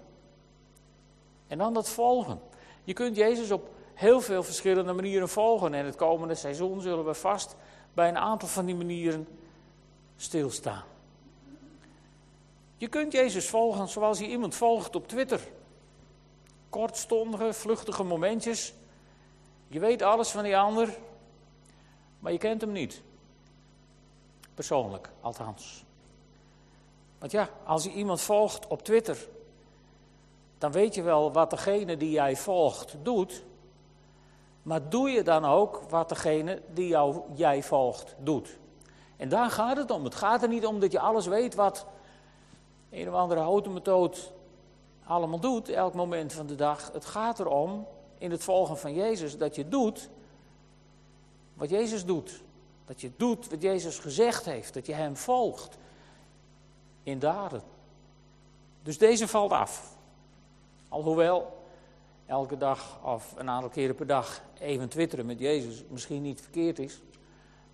En 1.46 1.58
dan 1.58 1.74
dat 1.74 1.88
volgen. 1.88 2.40
Je 2.84 2.92
kunt 2.92 3.16
Jezus 3.16 3.50
op 3.50 3.68
heel 3.94 4.20
veel 4.20 4.42
verschillende 4.42 4.92
manieren 4.92 5.28
volgen. 5.28 5.74
En 5.74 5.84
het 5.84 5.96
komende 5.96 6.34
seizoen 6.34 6.80
zullen 6.80 7.04
we 7.04 7.14
vast 7.14 7.56
bij 7.94 8.08
een 8.08 8.18
aantal 8.18 8.48
van 8.48 8.66
die 8.66 8.76
manieren 8.76 9.28
stilstaan. 10.16 10.84
Je 12.76 12.88
kunt 12.88 13.12
Jezus 13.12 13.48
volgen 13.48 13.88
zoals 13.88 14.18
je 14.18 14.28
iemand 14.28 14.54
volgt 14.54 14.96
op 14.96 15.08
Twitter. 15.08 15.40
Kortstondige, 16.68 17.52
vluchtige 17.52 18.02
momentjes. 18.02 18.74
Je 19.68 19.78
weet 19.78 20.02
alles 20.02 20.30
van 20.30 20.42
die 20.42 20.56
ander, 20.56 20.98
maar 22.18 22.32
je 22.32 22.38
kent 22.38 22.60
hem 22.60 22.72
niet. 22.72 23.02
Persoonlijk, 24.54 25.10
althans. 25.20 25.84
Want 27.18 27.32
ja, 27.32 27.48
als 27.64 27.84
je 27.84 27.92
iemand 27.92 28.20
volgt 28.20 28.66
op 28.66 28.82
Twitter, 28.82 29.28
dan 30.58 30.72
weet 30.72 30.94
je 30.94 31.02
wel 31.02 31.32
wat 31.32 31.50
degene 31.50 31.96
die 31.96 32.10
jij 32.10 32.36
volgt 32.36 32.96
doet. 33.02 33.44
Maar 34.62 34.88
doe 34.88 35.10
je 35.10 35.22
dan 35.22 35.44
ook 35.44 35.82
wat 35.88 36.08
degene 36.08 36.62
die 36.74 36.88
jou, 36.88 37.20
jij 37.34 37.62
volgt 37.62 38.14
doet? 38.18 38.58
En 39.16 39.28
daar 39.28 39.50
gaat 39.50 39.76
het 39.76 39.90
om. 39.90 40.04
Het 40.04 40.14
gaat 40.14 40.42
er 40.42 40.48
niet 40.48 40.66
om 40.66 40.80
dat 40.80 40.92
je 40.92 41.00
alles 41.00 41.26
weet 41.26 41.54
wat 41.54 41.86
een 42.90 43.08
of 43.08 43.14
andere 43.14 43.40
automethode 43.40 44.16
allemaal 45.08 45.40
doet, 45.40 45.68
elk 45.68 45.94
moment 45.94 46.32
van 46.32 46.46
de 46.46 46.54
dag. 46.54 46.92
Het 46.92 47.04
gaat 47.04 47.40
erom, 47.40 47.86
in 48.18 48.30
het 48.30 48.44
volgen 48.44 48.78
van 48.78 48.94
Jezus, 48.94 49.38
dat 49.38 49.54
je 49.54 49.68
doet 49.68 50.08
wat 51.54 51.70
Jezus 51.70 52.04
doet. 52.04 52.42
Dat 52.84 53.00
je 53.00 53.10
doet 53.16 53.48
wat 53.48 53.62
Jezus 53.62 53.98
gezegd 53.98 54.44
heeft, 54.44 54.74
dat 54.74 54.86
je 54.86 54.94
Hem 54.94 55.16
volgt 55.16 55.78
in 57.02 57.18
daden. 57.18 57.62
Dus 58.82 58.98
deze 58.98 59.28
valt 59.28 59.52
af. 59.52 59.96
Alhoewel 60.88 61.62
elke 62.26 62.56
dag 62.56 62.98
of 63.02 63.34
een 63.36 63.50
aantal 63.50 63.70
keren 63.70 63.94
per 63.94 64.06
dag 64.06 64.42
even 64.58 64.88
twitteren 64.88 65.26
met 65.26 65.38
Jezus 65.38 65.84
misschien 65.88 66.22
niet 66.22 66.40
verkeerd 66.40 66.78
is. 66.78 67.02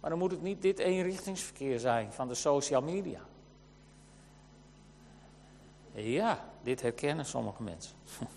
Maar 0.01 0.11
dan 0.11 0.19
moet 0.19 0.31
het 0.31 0.43
niet 0.43 0.63
dit 0.63 0.79
eenrichtingsverkeer 0.79 1.79
zijn 1.79 2.13
van 2.13 2.29
de 2.29 2.35
social 2.35 2.83
media. 2.83 3.21
Ja, 5.93 6.45
dit 6.65 6.83
herkennen 6.83 7.27
sommige 7.27 7.63
mensen. 7.63 7.97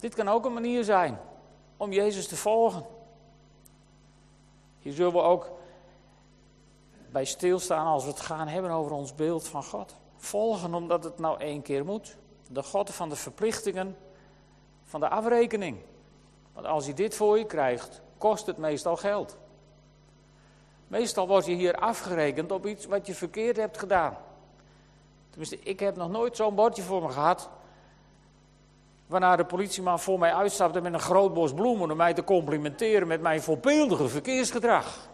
dit 0.00 0.14
kan 0.14 0.28
ook 0.28 0.44
een 0.44 0.52
manier 0.52 0.84
zijn 0.84 1.18
om 1.76 1.92
Jezus 1.92 2.28
te 2.28 2.36
volgen. 2.36 2.86
Hier 4.78 4.92
zullen 4.92 5.12
we 5.12 5.20
ook 5.20 5.50
bij 7.10 7.24
stilstaan 7.24 7.86
als 7.86 8.04
we 8.04 8.10
het 8.10 8.20
gaan 8.20 8.48
hebben 8.48 8.70
over 8.70 8.92
ons 8.92 9.14
beeld 9.14 9.48
van 9.48 9.64
God. 9.64 9.94
Volgen 10.16 10.74
omdat 10.74 11.04
het 11.04 11.18
nou 11.18 11.40
één 11.40 11.62
keer 11.62 11.84
moet. 11.84 12.16
De 12.48 12.62
God 12.62 12.94
van 12.94 13.08
de 13.08 13.16
verplichtingen, 13.16 13.96
van 14.84 15.00
de 15.00 15.08
afrekening. 15.08 15.78
Want 16.52 16.66
als 16.66 16.86
je 16.86 16.94
dit 16.94 17.14
voor 17.14 17.38
je 17.38 17.46
krijgt, 17.46 18.02
kost 18.18 18.46
het 18.46 18.56
meestal 18.56 18.96
geld. 18.96 19.36
Meestal 20.94 21.26
word 21.26 21.46
je 21.46 21.54
hier 21.54 21.74
afgerekend 21.74 22.52
op 22.52 22.66
iets 22.66 22.86
wat 22.86 23.06
je 23.06 23.14
verkeerd 23.14 23.56
hebt 23.56 23.78
gedaan. 23.78 24.16
Tenminste, 25.30 25.58
ik 25.58 25.80
heb 25.80 25.96
nog 25.96 26.10
nooit 26.10 26.36
zo'n 26.36 26.54
bordje 26.54 26.82
voor 26.82 27.02
me 27.02 27.08
gehad. 27.08 27.50
Waarna 29.06 29.36
de 29.36 29.44
politieman 29.44 30.00
voor 30.00 30.18
mij 30.18 30.34
uitstapte 30.34 30.80
met 30.80 30.92
een 30.92 31.00
groot 31.00 31.34
bos 31.34 31.54
bloemen 31.54 31.90
om 31.90 31.96
mij 31.96 32.14
te 32.14 32.24
complimenteren 32.24 33.08
met 33.08 33.20
mijn 33.20 33.42
voorbeeldige 33.42 34.08
verkeersgedrag. 34.08 35.08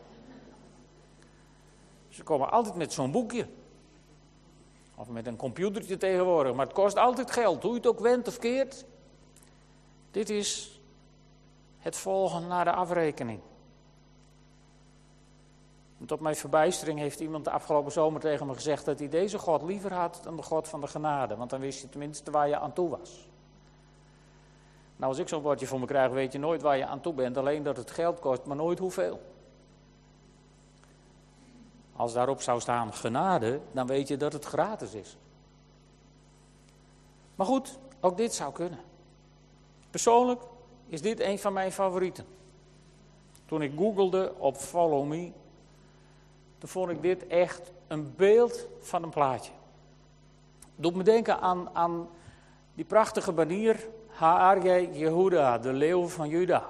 Ze 2.08 2.22
komen 2.22 2.50
altijd 2.50 2.75
met 2.75 2.92
zo'n 2.92 3.10
boekje. 3.10 3.46
Of 4.94 5.08
met 5.08 5.26
een 5.26 5.37
computertje 5.37 5.96
tegenwoordig, 5.96 6.54
maar 6.54 6.66
het 6.66 6.75
kost 6.75 6.96
altijd 6.96 7.30
geld, 7.30 7.62
hoe 7.62 7.70
je 7.72 7.76
het 7.76 7.87
ook 7.87 8.00
wendt 8.00 8.28
of 8.28 8.38
keert. 8.38 8.84
Dit 10.10 10.30
is 10.30 10.80
het 11.78 11.96
volgen 11.96 12.46
naar 12.46 12.64
de 12.64 12.72
afrekening. 12.72 13.40
Tot 16.07 16.21
mijn 16.21 16.37
verbijstering 16.37 16.99
heeft 16.99 17.21
iemand 17.21 17.45
de 17.45 17.50
afgelopen 17.50 17.92
zomer 17.92 18.21
tegen 18.21 18.47
me 18.47 18.54
gezegd 18.54 18.85
dat 18.85 18.99
hij 18.99 19.09
deze 19.09 19.38
God 19.38 19.62
liever 19.62 19.92
had 19.92 20.21
dan 20.23 20.37
de 20.37 20.42
God 20.42 20.69
van 20.69 20.80
de 20.80 20.87
genade. 20.87 21.37
Want 21.37 21.50
dan 21.50 21.61
wist 21.61 21.80
je 21.80 21.88
tenminste 21.88 22.30
waar 22.30 22.49
je 22.49 22.59
aan 22.59 22.73
toe 22.73 22.88
was. 22.88 23.28
Nou, 24.97 25.12
als 25.12 25.21
ik 25.21 25.28
zo'n 25.28 25.42
woordje 25.42 25.66
voor 25.66 25.80
me 25.80 25.87
krijg, 25.87 26.12
weet 26.12 26.33
je 26.33 26.38
nooit 26.38 26.62
waar 26.62 26.76
je 26.76 26.87
aan 26.87 27.00
toe 27.00 27.14
bent. 27.14 27.37
Alleen 27.37 27.62
dat 27.62 27.76
het 27.76 27.90
geld 27.90 28.19
kost, 28.19 28.45
maar 28.45 28.57
nooit 28.57 28.78
hoeveel. 28.78 29.21
Als 31.97 32.12
daarop 32.12 32.42
zou 32.42 32.61
staan 32.61 32.95
genade, 32.95 33.61
dan 33.73 33.87
weet 33.87 34.09
je 34.09 34.16
dat 34.16 34.33
het 34.33 34.45
gratis 34.45 34.95
is. 34.95 35.16
Maar 37.35 37.47
goed, 37.47 37.78
ook 38.00 38.16
dit 38.16 38.35
zou 38.35 38.52
kunnen. 38.52 38.78
Persoonlijk 39.90 40.42
is 40.87 41.02
dit 41.02 41.21
een 41.21 41.38
van 41.38 41.52
mijn 41.52 41.73
favorieten. 41.73 42.26
Toen 43.47 43.62
ik 43.62 43.73
googelde 43.76 44.35
op 44.38 44.57
Follow 44.57 45.07
Me, 45.07 45.33
toen 46.60 46.68
vond 46.68 46.90
ik 46.90 47.02
dit 47.02 47.26
echt 47.26 47.72
een 47.86 48.14
beeld 48.16 48.66
van 48.80 49.02
een 49.02 49.10
plaatje. 49.10 49.52
Doet 50.76 50.94
me 50.94 51.02
denken 51.02 51.40
aan, 51.40 51.68
aan 51.72 52.08
die 52.74 52.84
prachtige 52.84 53.32
banier 53.32 53.88
Haarje 54.08 54.98
Jehuda, 54.98 55.58
de 55.58 55.72
leeuw 55.72 56.08
van 56.08 56.28
Juda. 56.28 56.68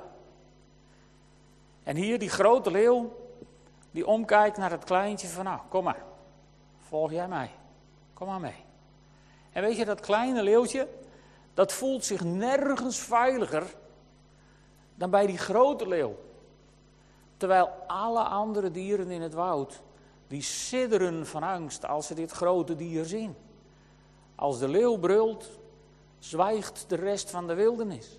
En 1.83 1.97
hier 1.97 2.19
die 2.19 2.29
grote 2.29 2.71
leeuw, 2.71 3.13
die 3.91 4.07
omkijkt 4.07 4.57
naar 4.57 4.71
het 4.71 4.85
kleintje 4.85 5.29
van, 5.29 5.45
nou, 5.45 5.61
kom 5.69 5.85
maar, 5.85 6.03
volg 6.89 7.11
jij 7.11 7.29
mij, 7.29 7.51
kom 8.15 8.27
maar 8.27 8.41
mee. 8.41 8.65
En 9.53 9.63
weet 9.63 9.77
je, 9.77 9.85
dat 9.85 10.01
kleine 10.01 10.43
leeuwtje, 10.43 10.89
dat 11.55 11.73
voelt 11.73 12.05
zich 12.05 12.25
nergens 12.25 12.99
veiliger 12.99 13.75
dan 14.95 15.11
bij 15.11 15.27
die 15.27 15.39
grote 15.39 15.89
leeuw. 15.89 16.17
Terwijl 17.41 17.71
alle 17.87 18.23
andere 18.23 18.71
dieren 18.71 19.11
in 19.11 19.23
het 19.23 19.35
woud, 19.35 19.83
die 20.27 20.43
sidderen 20.43 21.27
van 21.27 21.43
angst 21.43 21.87
als 21.87 22.07
ze 22.07 22.15
dit 22.15 22.31
grote 22.31 22.77
dier 22.77 23.05
zien. 23.05 23.37
Als 24.35 24.59
de 24.59 24.69
leeuw 24.69 24.99
brult, 24.99 25.59
zwijgt 26.19 26.85
de 26.89 26.97
rest 26.97 27.31
van 27.31 27.47
de 27.47 27.55
wildernis. 27.55 28.19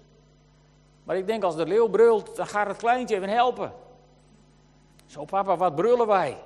Maar 1.04 1.18
ik 1.18 1.28
denk 1.28 1.44
als 1.44 1.56
de 1.56 1.66
leeuw 1.66 1.90
brult, 1.90 2.36
dan 2.36 2.48
gaat 2.48 2.68
het 2.68 2.78
kleintje 2.78 3.16
even 3.16 3.30
helpen. 3.30 3.74
Zo 5.06 5.26
papa, 5.26 5.58
wat 5.58 5.76
brullen 5.76 6.08
wij? 6.08 6.44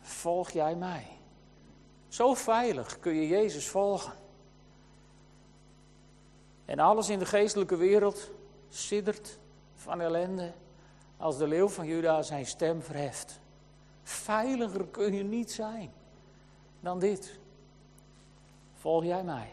Volg 0.00 0.50
jij 0.50 0.74
mij? 0.74 1.06
Zo 2.08 2.34
veilig 2.34 3.00
kun 3.00 3.14
je 3.14 3.28
Jezus 3.28 3.68
volgen. 3.68 4.12
En 6.64 6.78
alles 6.78 7.08
in 7.08 7.18
de 7.18 7.26
geestelijke 7.26 7.76
wereld 7.76 8.36
siddert 8.68 9.38
van 9.74 10.00
ellende 10.00 10.52
als 11.16 11.38
de 11.38 11.46
leeuw 11.46 11.68
van 11.68 11.86
Juda 11.86 12.22
zijn 12.22 12.46
stem 12.46 12.82
verheft. 12.82 13.40
Veiliger 14.02 14.86
kun 14.86 15.14
je 15.14 15.22
niet 15.22 15.52
zijn 15.52 15.92
dan 16.80 16.98
dit. 16.98 17.38
Volg 18.74 19.04
jij 19.04 19.22
mij? 19.22 19.48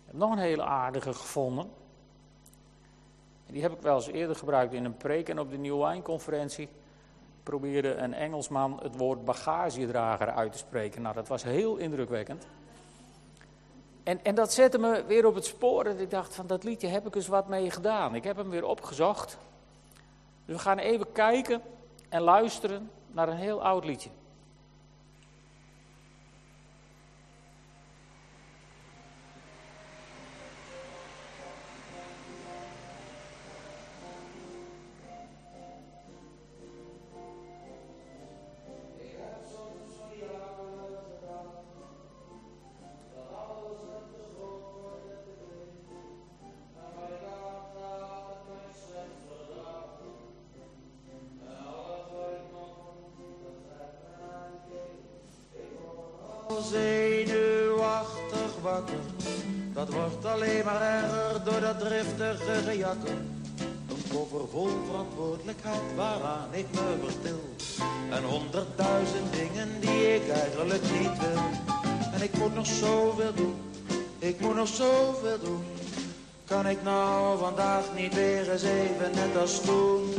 Ik 0.00 0.10
heb 0.10 0.14
nog 0.14 0.32
een 0.32 0.38
hele 0.38 0.64
aardige 0.64 1.14
gevonden. 1.14 1.70
Die 3.46 3.62
heb 3.62 3.72
ik 3.72 3.80
wel 3.80 3.96
eens 3.96 4.06
eerder 4.06 4.36
gebruikt 4.36 4.72
in 4.72 4.84
een 4.84 4.96
preek 4.96 5.28
en 5.28 5.38
op 5.38 5.50
de 5.50 5.58
New 5.58 5.86
Wine 5.86 6.02
conferentie. 6.02 6.68
probeerde 7.42 7.94
een 7.94 8.14
Engelsman 8.14 8.80
het 8.82 8.96
woord 8.96 9.24
bagagedrager 9.24 10.30
uit 10.30 10.52
te 10.52 10.58
spreken. 10.58 11.02
Nou, 11.02 11.14
dat 11.14 11.28
was 11.28 11.42
heel 11.42 11.76
indrukwekkend. 11.76 12.46
En, 14.04 14.24
en 14.24 14.34
dat 14.34 14.52
zette 14.52 14.78
me 14.78 15.04
weer 15.06 15.26
op 15.26 15.34
het 15.34 15.44
spoor. 15.44 15.84
En 15.84 16.00
ik 16.00 16.10
dacht, 16.10 16.34
van 16.34 16.46
dat 16.46 16.64
liedje 16.64 16.88
heb 16.88 17.06
ik 17.06 17.14
eens 17.14 17.26
wat 17.26 17.48
mee 17.48 17.70
gedaan. 17.70 18.14
Ik 18.14 18.24
heb 18.24 18.36
hem 18.36 18.50
weer 18.50 18.64
opgezocht. 18.64 19.38
Dus 20.44 20.56
we 20.56 20.62
gaan 20.62 20.78
even 20.78 21.12
kijken 21.12 21.62
en 22.08 22.20
luisteren 22.20 22.90
naar 23.06 23.28
een 23.28 23.36
heel 23.36 23.62
oud 23.62 23.84
liedje. 23.84 24.10
Dat 59.74 59.88
wordt 59.88 60.24
alleen 60.24 60.64
maar 60.64 60.82
erger 60.82 61.44
door 61.44 61.60
dat 61.60 61.78
driftige 61.78 62.62
gejakker. 62.64 63.16
Een 63.88 64.02
koffer 64.08 64.48
vol 64.50 64.68
verantwoordelijkheid 64.86 65.80
waaraan 65.96 66.48
ik 66.50 66.66
me 66.70 66.96
vertil. 67.04 67.40
En 68.10 68.24
honderdduizend 68.24 69.32
dingen 69.32 69.80
die 69.80 70.14
ik 70.14 70.28
eigenlijk 70.28 70.82
niet 70.82 71.18
wil. 71.18 71.42
En 72.12 72.22
ik 72.22 72.38
moet 72.38 72.54
nog 72.54 72.66
zoveel 72.66 73.34
doen, 73.34 73.54
ik 74.18 74.40
moet 74.40 74.54
nog 74.54 74.68
zoveel 74.68 75.38
doen. 75.42 75.64
Kan 76.44 76.66
ik 76.66 76.82
nou 76.82 77.38
vandaag 77.38 77.84
niet 77.96 78.14
weer 78.14 78.50
eens 78.50 78.62
even 78.62 79.10
net 79.14 79.36
als 79.40 79.60
toen? 79.60 80.14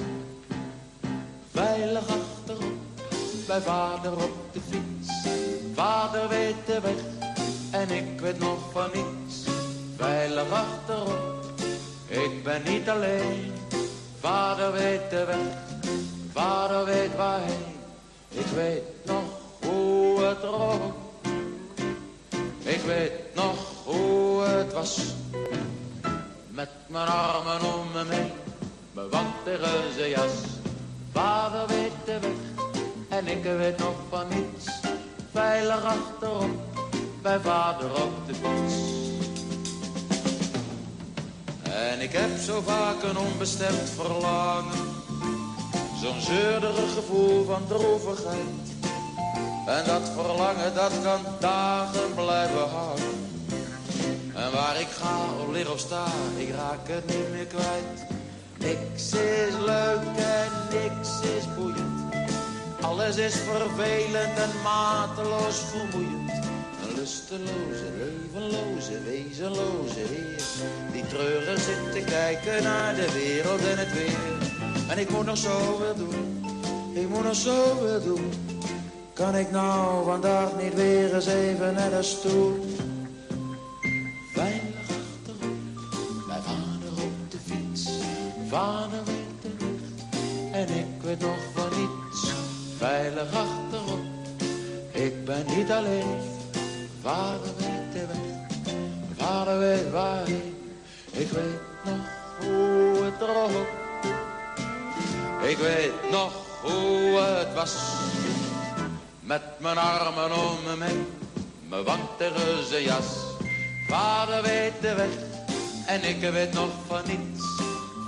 Veilig 1.51 2.07
achterop, 2.07 2.73
bij 3.47 3.61
vader 3.61 4.13
op. 4.13 4.44
Vader 5.85 6.27
weet 6.27 6.65
de 6.65 6.79
weg 6.81 7.29
en 7.71 7.89
ik 7.89 8.19
weet 8.19 8.39
nog 8.39 8.59
van 8.71 8.89
niets. 8.93 9.35
Veilig 9.97 10.51
achterop, 10.51 11.51
ik 12.07 12.43
ben 12.43 12.61
niet 12.63 12.89
alleen. 12.89 13.53
Vader 14.19 14.71
weet 14.71 15.09
de 15.09 15.25
weg, 15.25 15.57
vader 16.33 16.85
weet 16.85 17.15
waarheen. 17.15 17.75
Ik 18.29 18.45
weet 18.45 19.05
nog 19.05 19.23
hoe 19.61 20.23
het 20.23 20.43
rook. 20.43 20.93
Ik 22.63 22.81
weet 22.81 23.35
nog 23.35 23.57
hoe 23.83 24.41
het 24.41 24.73
was. 24.73 24.99
Met 26.47 26.69
mijn 26.87 27.07
armen 27.07 27.61
om 27.61 27.91
me 27.93 28.15
heen, 28.15 28.31
mijn 28.91 29.09
wantige 29.09 30.09
jas. 30.09 30.33
Vader 31.11 31.67
weet 31.67 32.05
de 32.05 32.19
weg 32.19 32.65
en 33.09 33.27
ik 33.27 33.43
weet 33.43 33.77
nog 33.77 33.95
van 34.09 34.27
niets. 34.27 34.74
Veilig 35.35 35.83
achterop 35.83 36.49
bij 37.21 37.39
vader 37.39 37.91
op 37.91 38.27
de 38.27 38.33
fiets. 38.33 38.75
En 41.63 42.01
ik 42.01 42.11
heb 42.11 42.37
zo 42.39 42.61
vaak 42.61 43.03
een 43.03 43.17
onbestemd 43.17 43.89
verlangen, 43.95 44.87
zo'n 46.01 46.21
zeurderig 46.21 46.93
gevoel 46.93 47.45
van 47.45 47.67
droevigheid. 47.67 48.65
En 49.67 49.83
dat 49.85 50.09
verlangen 50.15 50.73
dat 50.75 50.91
kan 51.03 51.21
dagen 51.39 52.13
blijven 52.13 52.69
hangen. 52.69 53.27
En 54.35 54.51
waar 54.51 54.79
ik 54.79 54.87
ga 54.87 55.17
of 55.41 55.51
lig 55.51 55.71
of 55.71 55.79
sta, 55.79 56.05
ik 56.37 56.49
raak 56.49 56.87
het 56.87 57.05
niet 57.05 57.31
meer 57.31 57.45
kwijt. 57.45 58.05
Niks 58.57 59.11
is 59.11 59.53
leuk 59.65 60.17
en 60.17 60.51
niks 60.71 61.09
is 61.21 61.55
boeiend. 61.57 62.04
Alles 62.85 63.17
is 63.17 63.35
vervelend 63.35 64.37
en 64.37 64.61
mateloos 64.63 65.59
vermoeiend 65.71 66.45
lusteloze, 67.05 67.87
levenloze, 67.97 69.01
wezenloze 69.03 69.99
heer. 69.99 70.43
Die 70.91 71.07
treurig 71.07 71.59
zit 71.59 71.91
te 71.91 72.03
kijken 72.05 72.63
naar 72.63 72.95
de 72.95 73.11
wereld 73.11 73.59
en 73.59 73.77
het 73.77 73.93
weer. 73.93 74.89
En 74.89 74.97
ik 74.97 75.09
moet 75.09 75.25
nog 75.25 75.37
zoveel 75.37 75.95
doen, 75.95 76.45
ik 76.93 77.09
moet 77.09 77.23
nog 77.23 77.35
zoveel 77.35 78.03
doen. 78.03 78.31
Kan 79.13 79.35
ik 79.35 79.51
nou 79.51 80.05
vandaag 80.05 80.49
niet 80.61 80.73
weer 80.73 81.15
eens 81.15 81.25
even 81.25 81.73
naar 81.73 81.89
de 81.89 82.03
stoel? 82.03 82.65
Veilig 84.33 84.79
achterop, 84.79 86.27
bij 86.27 86.41
vader 86.41 87.03
op 87.03 87.31
de 87.31 87.37
fiets. 87.45 87.89
Vader 88.49 89.03
weet 89.05 89.41
de 89.41 89.49
weg 89.59 90.61
en 90.61 90.75
ik 90.75 91.01
weet 91.01 91.19
nog. 91.19 91.54
Veilig 92.77 93.33
achterop, 93.33 94.05
ik 94.91 95.25
ben 95.25 95.45
niet 95.57 95.71
alleen. 95.71 96.17
Vader 97.01 97.51
weet 97.57 97.91
de 97.93 98.05
weg, 98.07 98.73
vader 99.17 99.59
weet 99.59 99.91
waarheen. 99.91 100.55
Ik 101.11 101.29
weet 101.29 101.59
nog 101.85 101.97
hoe 102.39 103.03
het 103.03 103.21
erop. 103.21 103.67
Ik 105.47 105.57
weet 105.57 106.11
nog 106.11 106.33
hoe 106.61 107.19
het 107.19 107.53
was. 107.53 107.75
Met 109.19 109.41
mijn 109.57 109.77
armen 109.77 110.35
om 110.35 110.77
me 110.77 110.85
heen, 110.85 111.07
mijn 111.69 111.83
wantige 111.83 112.83
jas. 112.83 113.05
Vader 113.87 114.41
weet 114.41 114.81
de 114.81 114.95
weg 114.95 115.33
en 115.85 116.03
ik 116.03 116.19
weet 116.19 116.53
nog 116.53 116.69
van 116.87 117.01
niets. 117.05 117.45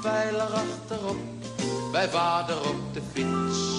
Veilig 0.01 0.51
achterop, 0.51 1.17
bij 1.91 2.09
vader 2.09 2.57
op 2.57 2.93
de 2.93 3.01
fiets. 3.13 3.76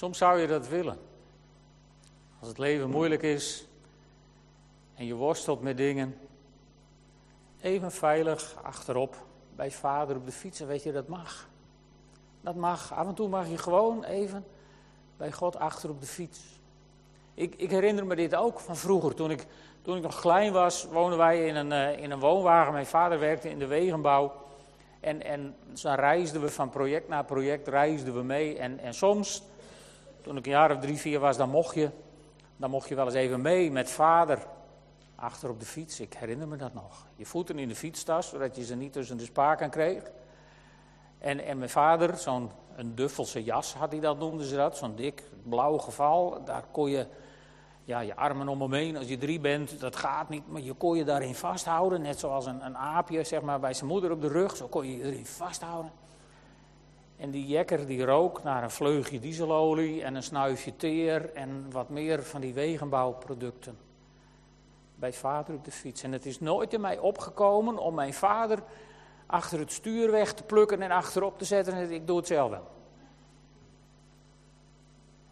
Soms 0.00 0.18
zou 0.18 0.40
je 0.40 0.46
dat 0.46 0.68
willen. 0.68 0.98
Als 2.38 2.48
het 2.48 2.58
leven 2.58 2.90
moeilijk 2.90 3.22
is 3.22 3.66
en 4.94 5.06
je 5.06 5.14
worstelt 5.14 5.62
met 5.62 5.76
dingen, 5.76 6.18
even 7.60 7.92
veilig 7.92 8.54
achterop 8.62 9.16
bij 9.56 9.70
vader 9.70 10.16
op 10.16 10.26
de 10.26 10.32
fiets. 10.32 10.60
En 10.60 10.66
weet 10.66 10.82
je, 10.82 10.92
dat 10.92 11.08
mag. 11.08 11.48
Dat 12.40 12.54
mag. 12.54 12.92
Af 12.94 13.06
en 13.06 13.14
toe 13.14 13.28
mag 13.28 13.48
je 13.48 13.58
gewoon 13.58 14.04
even 14.04 14.44
bij 15.16 15.32
God 15.32 15.56
achter 15.56 15.90
op 15.90 16.00
de 16.00 16.06
fiets. 16.06 16.40
Ik, 17.34 17.54
ik 17.54 17.70
herinner 17.70 18.06
me 18.06 18.16
dit 18.16 18.34
ook 18.34 18.60
van 18.60 18.76
vroeger. 18.76 19.14
Toen 19.14 19.30
ik, 19.30 19.46
toen 19.82 19.96
ik 19.96 20.02
nog 20.02 20.20
klein 20.20 20.52
was, 20.52 20.84
woonden 20.84 21.18
wij 21.18 21.46
in 21.46 21.56
een, 21.56 21.70
uh, 21.70 22.02
in 22.02 22.10
een 22.10 22.20
woonwagen. 22.20 22.72
Mijn 22.72 22.86
vader 22.86 23.18
werkte 23.18 23.50
in 23.50 23.58
de 23.58 23.66
wegenbouw. 23.66 24.32
En, 25.00 25.22
en 25.24 25.56
dan 25.82 25.94
reisden 25.94 26.40
we 26.40 26.48
van 26.48 26.70
project 26.70 27.08
naar 27.08 27.24
project, 27.24 27.68
reisden 27.68 28.14
we 28.14 28.22
mee. 28.22 28.58
En, 28.58 28.78
en 28.78 28.94
soms 28.94 29.48
toen 30.20 30.36
ik 30.36 30.44
een 30.44 30.52
jaar 30.52 30.70
of 30.70 30.78
drie, 30.78 30.96
vier 30.96 31.18
was, 31.18 31.36
dan 31.36 31.50
mocht 31.50 31.74
je, 31.74 31.90
dan 32.56 32.70
mocht 32.70 32.88
je 32.88 32.94
wel 32.94 33.04
eens 33.04 33.14
even 33.14 33.40
mee 33.40 33.70
met 33.70 33.90
vader 33.90 34.46
achter 35.14 35.50
op 35.50 35.60
de 35.60 35.66
fiets. 35.66 36.00
Ik 36.00 36.14
herinner 36.14 36.48
me 36.48 36.56
dat 36.56 36.74
nog. 36.74 37.06
Je 37.16 37.26
voeten 37.26 37.58
in 37.58 37.68
de 37.68 37.74
fietstas, 37.74 38.28
zodat 38.28 38.56
je 38.56 38.64
ze 38.64 38.76
niet 38.76 38.92
tussen 38.92 39.16
de 39.16 39.24
spaken 39.24 39.70
kreeg. 39.70 40.02
En, 41.18 41.44
en 41.44 41.58
mijn 41.58 41.70
vader, 41.70 42.16
zo'n 42.16 42.50
een 42.76 42.94
duffelse 42.94 43.44
jas 43.44 43.74
had 43.74 43.90
hij 43.90 44.00
dat, 44.00 44.18
noemden 44.18 44.46
ze 44.46 44.56
dat. 44.56 44.76
Zo'n 44.76 44.96
dik 44.96 45.22
blauw 45.42 45.78
geval. 45.78 46.44
Daar 46.44 46.64
kon 46.70 46.90
je 46.90 47.06
ja, 47.84 48.00
je 48.00 48.16
armen 48.16 48.48
om 48.48 48.60
hem 48.60 48.72
heen. 48.72 48.96
Als 48.96 49.08
je 49.08 49.18
drie 49.18 49.40
bent, 49.40 49.80
dat 49.80 49.96
gaat 49.96 50.28
niet. 50.28 50.48
Maar 50.48 50.60
je 50.60 50.74
kon 50.74 50.96
je 50.96 51.04
daarin 51.04 51.34
vasthouden. 51.34 52.02
Net 52.02 52.18
zoals 52.18 52.46
een, 52.46 52.64
een 52.64 52.76
aapje 52.76 53.24
zeg 53.24 53.40
maar, 53.40 53.60
bij 53.60 53.74
zijn 53.74 53.90
moeder 53.90 54.10
op 54.10 54.20
de 54.20 54.28
rug. 54.28 54.56
Zo 54.56 54.68
kon 54.68 54.86
je 54.86 54.96
je 54.96 55.04
erin 55.04 55.26
vasthouden. 55.26 55.92
En 57.20 57.30
die 57.30 57.46
jekker 57.46 57.86
die 57.86 58.04
rook 58.04 58.42
naar 58.42 58.62
een 58.62 58.70
vleugje 58.70 59.20
dieselolie 59.20 60.02
en 60.02 60.14
een 60.14 60.22
snuifje 60.22 60.76
teer 60.76 61.32
en 61.32 61.70
wat 61.70 61.88
meer 61.88 62.22
van 62.22 62.40
die 62.40 62.54
wegenbouwproducten. 62.54 63.78
Bij 64.94 65.12
vader 65.12 65.54
op 65.54 65.64
de 65.64 65.70
fiets. 65.70 66.02
En 66.02 66.12
het 66.12 66.26
is 66.26 66.40
nooit 66.40 66.72
in 66.72 66.80
mij 66.80 66.98
opgekomen 66.98 67.78
om 67.78 67.94
mijn 67.94 68.14
vader 68.14 68.62
achter 69.26 69.58
het 69.58 69.72
stuur 69.72 70.10
weg 70.10 70.32
te 70.32 70.42
plukken 70.42 70.82
en 70.82 70.90
achterop 70.90 71.38
te 71.38 71.44
zetten. 71.44 71.74
En 71.74 71.90
ik 71.90 72.06
doe 72.06 72.16
het 72.16 72.26
zelf 72.26 72.50
wel. 72.50 72.68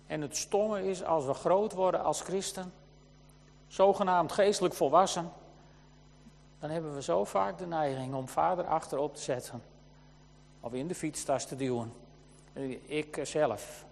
En 0.06 0.20
het 0.20 0.36
stomme 0.36 0.88
is, 0.88 1.04
als 1.04 1.26
we 1.26 1.34
groot 1.34 1.72
worden 1.72 2.04
als 2.04 2.20
christen, 2.20 2.72
zogenaamd 3.66 4.32
geestelijk 4.32 4.74
volwassen, 4.74 5.32
dan 6.58 6.70
hebben 6.70 6.94
we 6.94 7.02
zo 7.02 7.24
vaak 7.24 7.58
de 7.58 7.66
neiging 7.66 8.14
om 8.14 8.28
vader 8.28 8.64
achterop 8.64 9.14
te 9.14 9.22
zetten 9.22 9.62
of 10.60 10.72
in 10.72 10.88
de 10.88 10.94
fietstas 10.94 11.46
te 11.46 11.56
duwen. 11.56 11.92
Ik 12.86 13.20
zelf. 13.22 13.86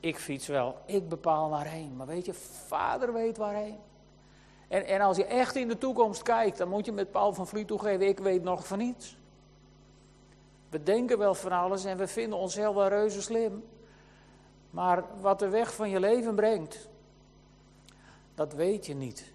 Ik 0.00 0.18
fiets 0.18 0.46
wel. 0.46 0.76
Ik 0.86 1.08
bepaal 1.08 1.50
waarheen. 1.50 1.96
Maar 1.96 2.06
weet 2.06 2.26
je, 2.26 2.34
vader 2.66 3.12
weet 3.12 3.36
waarheen. 3.36 3.78
En, 4.68 4.86
en 4.86 5.00
als 5.00 5.16
je 5.16 5.24
echt 5.24 5.56
in 5.56 5.68
de 5.68 5.78
toekomst 5.78 6.22
kijkt, 6.22 6.58
dan 6.58 6.68
moet 6.68 6.84
je 6.84 6.92
met 6.92 7.10
Paul 7.10 7.32
van 7.32 7.46
Vliet 7.46 7.66
toegeven, 7.66 8.08
ik 8.08 8.18
weet 8.18 8.42
nog 8.42 8.66
van 8.66 8.78
niets. 8.78 9.16
We 10.68 10.82
denken 10.82 11.18
wel 11.18 11.34
van 11.34 11.52
alles 11.52 11.84
en 11.84 11.96
we 11.96 12.06
vinden 12.06 12.38
onszelf 12.38 12.74
wel 12.74 12.88
reuze 12.88 13.22
slim. 13.22 13.64
Maar 14.70 15.04
wat 15.20 15.38
de 15.38 15.48
weg 15.48 15.74
van 15.74 15.90
je 15.90 16.00
leven 16.00 16.34
brengt, 16.34 16.88
dat 18.34 18.52
weet 18.52 18.86
je 18.86 18.94
niet. 18.94 19.32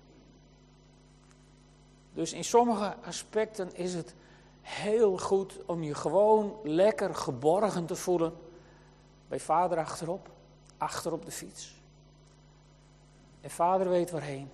Dus 2.14 2.34
in 2.34 2.44
sommige 2.44 2.96
aspecten 3.06 3.76
is 3.76 3.94
het 3.94 4.14
heel 4.66 5.18
goed 5.18 5.66
om 5.66 5.84
je 5.84 5.94
gewoon 5.94 6.60
lekker 6.64 7.16
geborgen 7.16 7.86
te 7.86 7.96
voelen 7.96 8.34
bij 9.28 9.40
vader 9.40 9.78
achterop, 9.78 10.30
achterop 10.78 11.26
de 11.26 11.32
fiets. 11.32 11.82
En 13.42 13.50
vader 13.50 13.90
weet 13.90 14.12
waarheen. 14.12 14.50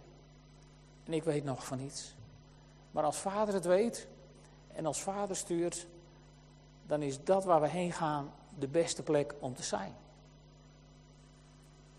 En 1.03 1.13
ik 1.13 1.23
weet 1.23 1.43
nog 1.43 1.65
van 1.65 1.77
niets. 1.77 2.15
Maar 2.91 3.03
als 3.03 3.17
vader 3.17 3.53
het 3.53 3.65
weet 3.65 4.07
en 4.73 4.85
als 4.85 5.01
vader 5.01 5.35
stuurt, 5.35 5.87
dan 6.85 7.01
is 7.01 7.23
dat 7.23 7.43
waar 7.43 7.61
we 7.61 7.67
heen 7.67 7.91
gaan 7.91 8.31
de 8.59 8.67
beste 8.67 9.03
plek 9.03 9.33
om 9.39 9.55
te 9.55 9.63
zijn. 9.63 9.95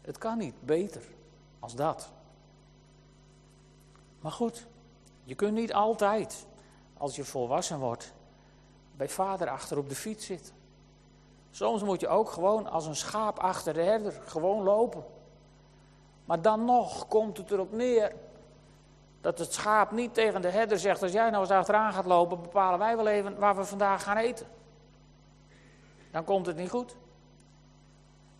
Het 0.00 0.18
kan 0.18 0.38
niet 0.38 0.60
beter 0.60 1.02
als 1.58 1.74
dat. 1.74 2.10
Maar 4.20 4.32
goed, 4.32 4.66
je 5.24 5.34
kunt 5.34 5.54
niet 5.54 5.72
altijd, 5.72 6.46
als 7.02 7.16
je 7.16 7.24
volwassen 7.24 7.78
wordt, 7.78 8.12
bij 8.96 9.08
vader 9.08 9.48
achter 9.48 9.78
op 9.78 9.88
de 9.88 9.94
fiets 9.94 10.26
zitten. 10.26 10.54
Soms 11.50 11.82
moet 11.82 12.00
je 12.00 12.08
ook 12.08 12.30
gewoon 12.30 12.70
als 12.70 12.86
een 12.86 12.96
schaap 12.96 13.38
achter 13.38 13.74
de 13.74 13.82
herder 13.82 14.12
gewoon 14.24 14.62
lopen. 14.62 15.04
Maar 16.24 16.42
dan 16.42 16.64
nog 16.64 17.08
komt 17.08 17.36
het 17.36 17.50
erop 17.50 17.72
neer 17.72 18.12
dat 19.20 19.38
het 19.38 19.52
schaap 19.52 19.90
niet 19.90 20.14
tegen 20.14 20.42
de 20.42 20.48
herder 20.48 20.78
zegt: 20.78 21.02
Als 21.02 21.12
jij 21.12 21.30
nou 21.30 21.42
eens 21.42 21.52
achteraan 21.52 21.92
gaat 21.92 22.04
lopen, 22.04 22.42
bepalen 22.42 22.78
wij 22.78 22.96
wel 22.96 23.08
even 23.08 23.38
waar 23.38 23.56
we 23.56 23.64
vandaag 23.64 24.02
gaan 24.02 24.16
eten. 24.16 24.46
Dan 26.10 26.24
komt 26.24 26.46
het 26.46 26.56
niet 26.56 26.70
goed. 26.70 26.96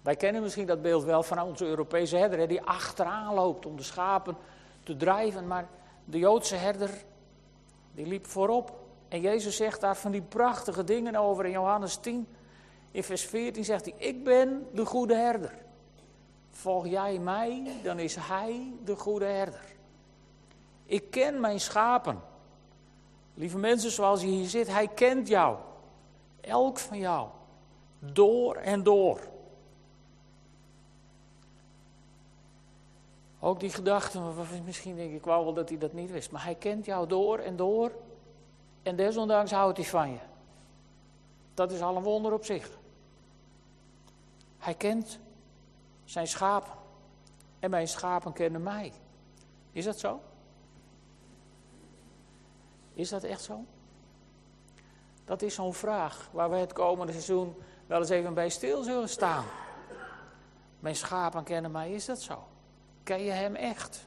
Wij 0.03 0.17
kennen 0.17 0.43
misschien 0.43 0.67
dat 0.67 0.83
beeld 0.83 1.05
wel 1.05 1.23
van 1.23 1.41
onze 1.41 1.65
Europese 1.65 2.17
herder, 2.17 2.49
die 2.49 2.63
achteraan 2.63 3.35
loopt 3.35 3.67
om 3.67 3.77
de 3.77 3.83
schapen 3.83 4.37
te 4.83 4.97
drijven. 4.97 5.47
Maar 5.47 5.69
de 6.05 6.19
Joodse 6.19 6.57
herder, 6.57 6.91
die 7.95 8.07
liep 8.07 8.27
voorop. 8.27 8.81
En 9.09 9.21
Jezus 9.21 9.57
zegt 9.57 9.81
daar 9.81 9.97
van 9.97 10.11
die 10.11 10.23
prachtige 10.23 10.85
dingen 10.85 11.17
over 11.17 11.45
in 11.45 11.51
Johannes 11.51 11.97
10. 11.97 12.27
In 12.91 13.03
vers 13.03 13.23
14 13.23 13.65
zegt 13.65 13.85
hij: 13.85 13.95
Ik 13.97 14.25
ben 14.25 14.67
de 14.73 14.85
goede 14.85 15.15
herder. 15.15 15.55
Volg 16.51 16.87
jij 16.87 17.19
mij, 17.19 17.73
dan 17.83 17.99
is 17.99 18.17
hij 18.17 18.73
de 18.85 18.97
goede 18.97 19.25
herder. 19.25 19.65
Ik 20.87 21.11
ken 21.11 21.41
mijn 21.41 21.61
schapen. 21.61 22.21
Lieve 23.35 23.59
mensen, 23.59 23.91
zoals 23.91 24.21
je 24.21 24.27
hier 24.27 24.49
zit, 24.49 24.69
hij 24.69 24.89
kent 24.89 25.29
jou. 25.29 25.57
Elk 26.41 26.79
van 26.79 26.99
jou. 26.99 27.29
Door 27.99 28.57
en 28.57 28.83
door. 28.83 29.21
Ook 33.45 33.61
die 33.61 33.71
gedachten, 33.71 34.35
misschien 34.65 34.97
denk 34.97 35.13
ik 35.13 35.25
wel 35.25 35.55
dat 35.55 35.69
hij 35.69 35.79
dat 35.79 35.93
niet 35.93 36.11
wist, 36.11 36.31
maar 36.31 36.45
hij 36.45 36.55
kent 36.55 36.85
jou 36.85 37.07
door 37.09 37.39
en 37.39 37.57
door. 37.57 37.93
En 38.83 38.97
desondanks 38.97 39.51
houdt 39.51 39.77
hij 39.77 39.87
van 39.87 40.11
je. 40.11 40.19
Dat 41.55 41.73
is 41.73 41.81
al 41.81 41.97
een 41.97 42.03
wonder 42.03 42.33
op 42.33 42.45
zich. 42.45 42.71
Hij 44.59 44.75
kent 44.75 45.19
zijn 46.05 46.27
schapen. 46.27 46.73
En 47.59 47.71
mijn 47.71 47.89
schapen 47.89 48.33
kennen 48.33 48.63
mij. 48.63 48.93
Is 49.73 49.85
dat 49.85 49.99
zo? 49.99 50.21
Is 52.95 53.09
dat 53.09 53.23
echt 53.23 53.43
zo? 53.43 53.65
Dat 55.25 55.43
is 55.43 55.55
zo'n 55.55 55.75
vraag 55.75 56.29
waar 56.33 56.51
we 56.51 56.57
het 56.57 56.73
komende 56.73 57.13
seizoen 57.13 57.55
wel 57.87 58.01
eens 58.01 58.09
even 58.09 58.35
bij 58.35 58.49
stil 58.49 58.83
zullen 58.83 59.09
staan. 59.09 59.45
Mijn 60.81 60.97
schapen 60.97 61.45
kennen 61.45 61.71
mij, 61.71 61.93
is 61.93 62.05
dat 62.05 62.21
zo? 62.21 62.52
Ken 63.03 63.23
je 63.23 63.31
hem 63.31 63.55
echt? 63.55 64.07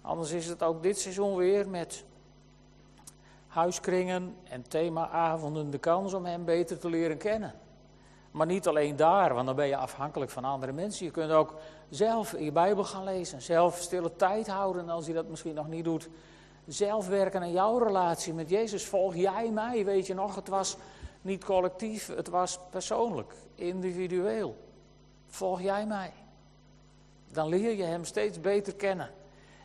Anders 0.00 0.30
is 0.30 0.46
het 0.46 0.62
ook 0.62 0.82
dit 0.82 0.98
seizoen 0.98 1.36
weer 1.36 1.68
met 1.68 2.04
huiskringen 3.46 4.36
en 4.44 4.68
themaavonden 4.68 5.70
de 5.70 5.78
kans 5.78 6.14
om 6.14 6.24
hem 6.24 6.44
beter 6.44 6.78
te 6.78 6.88
leren 6.88 7.16
kennen. 7.16 7.54
Maar 8.30 8.46
niet 8.46 8.68
alleen 8.68 8.96
daar, 8.96 9.34
want 9.34 9.46
dan 9.46 9.56
ben 9.56 9.66
je 9.66 9.76
afhankelijk 9.76 10.30
van 10.30 10.44
andere 10.44 10.72
mensen. 10.72 11.04
Je 11.04 11.10
kunt 11.10 11.30
ook 11.30 11.54
zelf 11.88 12.38
je 12.38 12.52
Bijbel 12.52 12.84
gaan 12.84 13.04
lezen, 13.04 13.42
zelf 13.42 13.76
stille 13.76 14.16
tijd 14.16 14.46
houden 14.46 14.88
als 14.88 15.06
je 15.06 15.12
dat 15.12 15.28
misschien 15.28 15.54
nog 15.54 15.68
niet 15.68 15.84
doet. 15.84 16.08
Zelf 16.66 17.08
werken 17.08 17.40
aan 17.40 17.52
jouw 17.52 17.78
relatie 17.78 18.34
met 18.34 18.48
Jezus. 18.48 18.86
Volg 18.86 19.14
jij 19.14 19.50
mij, 19.50 19.84
weet 19.84 20.06
je 20.06 20.14
nog, 20.14 20.34
het 20.34 20.48
was 20.48 20.76
niet 21.22 21.44
collectief, 21.44 22.06
het 22.06 22.28
was 22.28 22.58
persoonlijk, 22.70 23.34
individueel. 23.54 24.56
Volg 25.26 25.60
jij 25.60 25.86
mij. 25.86 26.12
Dan 27.32 27.48
leer 27.48 27.76
je 27.76 27.82
Hem 27.82 28.04
steeds 28.04 28.40
beter 28.40 28.74
kennen. 28.74 29.10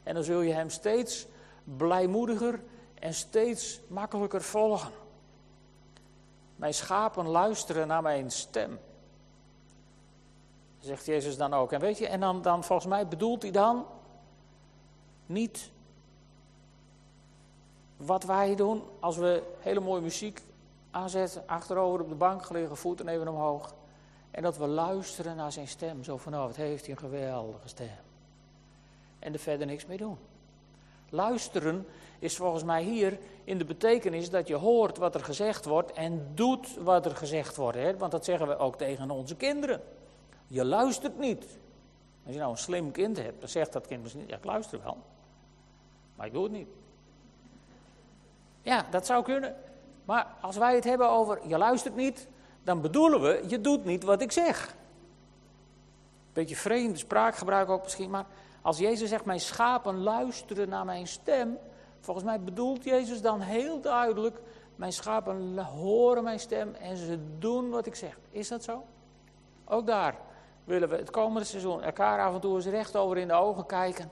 En 0.04 0.14
dan 0.14 0.24
zul 0.24 0.42
je 0.42 0.54
Hem 0.54 0.70
steeds 0.70 1.28
blijmoediger 1.64 2.64
en 2.94 3.14
steeds 3.14 3.82
makkelijker 3.88 4.42
volgen. 4.42 4.92
Mijn 6.56 6.74
schapen 6.74 7.28
luisteren 7.28 7.88
naar 7.88 8.02
mijn 8.02 8.32
stem. 8.32 8.80
Zegt 10.80 11.06
Jezus 11.06 11.38
dan 11.38 11.54
ook. 11.54 11.72
En 11.72 11.80
weet 11.80 11.98
je, 11.98 12.08
en 12.08 12.20
dan, 12.20 12.42
dan 12.42 12.64
volgens 12.64 12.88
mij 12.88 13.08
bedoelt 13.08 13.42
hij 13.42 13.52
dan 13.52 13.86
niet 15.26 15.72
wat 17.98 18.24
wij 18.24 18.56
doen 18.56 18.84
als 19.00 19.18
we 19.18 19.44
hele 19.60 19.80
mooie 19.80 20.02
muziek 20.02 20.42
aanzetten, 20.92 21.44
achterover 21.48 22.02
op 22.02 22.10
de 22.10 22.16
bank 22.16 22.46
gelegen, 22.46 22.78
voeten 22.78 23.08
even 23.08 23.28
omhoog. 23.28 23.74
En 24.38 24.44
dat 24.44 24.58
we 24.58 24.68
luisteren 24.68 25.36
naar 25.36 25.52
zijn 25.52 25.68
stem. 25.68 26.04
Zo 26.04 26.18
van, 26.18 26.52
heeft 26.54 26.86
hij 26.86 26.96
een 26.96 27.00
geweldige 27.00 27.68
stem. 27.68 27.98
En 29.20 29.34
er 29.34 29.40
verder 29.40 29.68
niks 29.68 29.86
mee 29.86 29.98
doen. 29.98 30.18
Luisteren 31.10 31.88
is 32.20 32.36
volgens 32.36 32.64
mij 32.64 32.84
hier 32.84 33.20
in 33.44 33.58
de 33.58 33.66
betekenis 33.66 34.30
dat 34.30 34.48
je 34.48 34.56
hoort 34.56 34.98
wat 34.98 35.16
er 35.16 35.24
gezegd 35.24 35.66
wordt 35.66 35.92
en 35.92 36.32
doet 36.34 36.76
wat 36.76 37.06
er 37.06 37.16
gezegd 37.16 37.56
wordt. 37.56 37.78
Hè? 37.78 37.98
Want 37.98 38.12
dat 38.12 38.26
zeggen 38.26 38.48
we 38.48 38.58
ook 38.58 38.78
tegen 38.78 39.12
onze 39.12 39.36
kinderen. 39.36 39.82
Je 40.48 40.66
luistert 40.66 41.20
niet. 41.20 41.46
Als 42.26 42.34
je 42.34 42.40
nou 42.40 42.52
een 42.52 42.58
slim 42.58 42.92
kind 42.92 43.18
hebt, 43.18 43.40
dan 43.40 43.50
zegt 43.50 43.74
dat 43.74 43.88
kind 43.88 44.02
misschien, 44.02 44.28
ja 44.28 44.36
ik 44.36 44.46
luister 44.46 44.80
wel. 44.84 44.98
Maar 46.16 46.26
ik 46.26 46.34
doe 46.34 46.44
het 46.44 46.52
niet. 46.52 46.70
Ja, 48.62 48.86
dat 48.90 49.06
zou 49.06 49.24
kunnen. 49.24 49.56
Maar 50.06 50.28
als 50.42 50.58
wij 50.58 50.76
het 50.76 50.84
hebben 50.84 51.10
over 51.10 51.48
je 51.48 51.58
luistert 51.58 51.96
niet, 51.96 52.28
dan 52.68 52.82
bedoelen 52.82 53.22
we 53.22 53.44
je 53.48 53.62
doet 53.62 53.86
niet 53.86 54.04
wat 54.04 54.22
ik 54.22 54.32
zeg. 54.32 54.76
Beetje 56.34 56.56
vreemde 56.56 56.98
spraakgebruik 56.98 57.70
ook 57.70 57.84
misschien, 57.84 58.10
maar 58.10 58.26
als 58.62 58.78
Jezus 58.78 59.10
zegt 59.10 59.26
mijn 59.26 59.40
schapen 59.40 60.04
luisteren 60.04 60.70
naar 60.70 60.86
mijn 60.86 61.08
stem, 61.08 61.58
volgens 62.00 62.26
mij 62.26 62.40
bedoelt 62.40 62.84
Jezus 62.84 63.22
dan 63.22 63.40
heel 63.40 63.82
duidelijk 63.82 64.40
mijn 64.76 64.94
schapen 64.94 65.58
horen 65.58 66.24
mijn 66.24 66.40
stem 66.40 66.74
en 66.74 66.98
ze 66.98 67.20
doen 67.40 67.70
wat 67.70 67.86
ik 67.86 67.96
zeg. 67.96 68.20
Is 68.30 68.48
dat 68.48 68.64
zo? 68.64 68.84
Ook 69.66 69.86
daar 69.86 70.16
willen 70.64 70.90
we 70.90 70.96
het 70.96 71.10
komende 71.10 71.48
seizoen 71.48 71.82
elkaar 71.82 72.26
af 72.26 72.34
en 72.34 72.40
toe 72.40 72.56
eens 72.56 72.66
recht 72.66 72.96
over 72.96 73.18
in 73.18 73.28
de 73.28 73.34
ogen 73.34 73.66
kijken. 73.66 74.10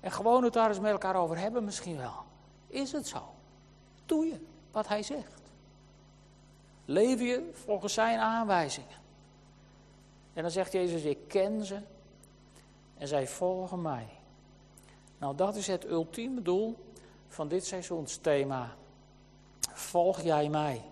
En 0.00 0.12
gewoon 0.12 0.44
het 0.44 0.52
daar 0.52 0.68
eens 0.68 0.80
met 0.80 0.92
elkaar 0.92 1.16
over 1.16 1.38
hebben 1.38 1.64
misschien 1.64 1.96
wel. 1.96 2.24
Is 2.66 2.92
het 2.92 3.06
zo? 3.06 3.22
Doe 4.06 4.26
je 4.26 4.40
wat 4.70 4.88
hij 4.88 5.02
zegt? 5.02 5.37
Leef 6.90 7.20
je 7.20 7.50
volgens 7.52 7.94
zijn 7.94 8.18
aanwijzingen? 8.18 8.96
En 10.32 10.42
dan 10.42 10.50
zegt 10.50 10.72
Jezus, 10.72 11.02
ik 11.02 11.18
ken 11.26 11.64
ze 11.64 11.80
en 12.94 13.08
zij 13.08 13.26
volgen 13.26 13.82
mij. 13.82 14.08
Nou, 15.18 15.36
dat 15.36 15.56
is 15.56 15.66
het 15.66 15.84
ultieme 15.84 16.42
doel 16.42 16.76
van 17.28 17.48
dit 17.48 17.66
seizoensthema. 17.66 18.74
Volg 19.60 20.20
jij 20.20 20.48
mij? 20.48 20.84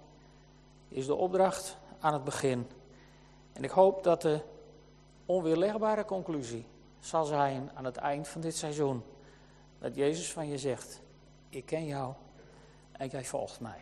Is 0.89 1.07
de 1.07 1.15
opdracht 1.15 1.77
aan 2.01 2.13
het 2.13 2.25
begin. 2.25 2.67
En 3.53 3.65
ik 3.65 3.71
hoop 3.71 4.03
dat 4.05 4.23
de 4.23 4.41
onweerlegbare 5.27 6.05
conclusie 6.05 6.67
zal 7.01 7.25
zijn 7.25 7.71
aan 7.75 7.85
het 7.85 7.97
eind 7.97 8.29
van 8.29 8.41
dit 8.41 8.57
seizoen. 8.57 9.03
Dat 9.79 9.95
Jezus 9.95 10.33
van 10.33 10.49
je 10.49 10.59
zegt, 10.59 11.01
ik 11.49 11.67
ken 11.67 11.87
jou 11.87 12.13
en 12.93 13.09
jij 13.09 13.25
volgt 13.25 13.61
mij. 13.61 13.81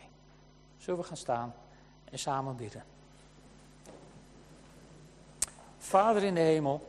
Zullen 0.77 0.99
we 0.99 1.05
gaan 1.05 1.17
staan 1.17 1.55
en 2.15 2.21
samen 2.21 2.55
bidden? 2.55 2.83
Vader 5.77 6.23
in 6.23 6.33
de 6.33 6.39
hemel, 6.39 6.87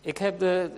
ik 0.00 0.18
heb 0.18 0.38
de, 0.38 0.70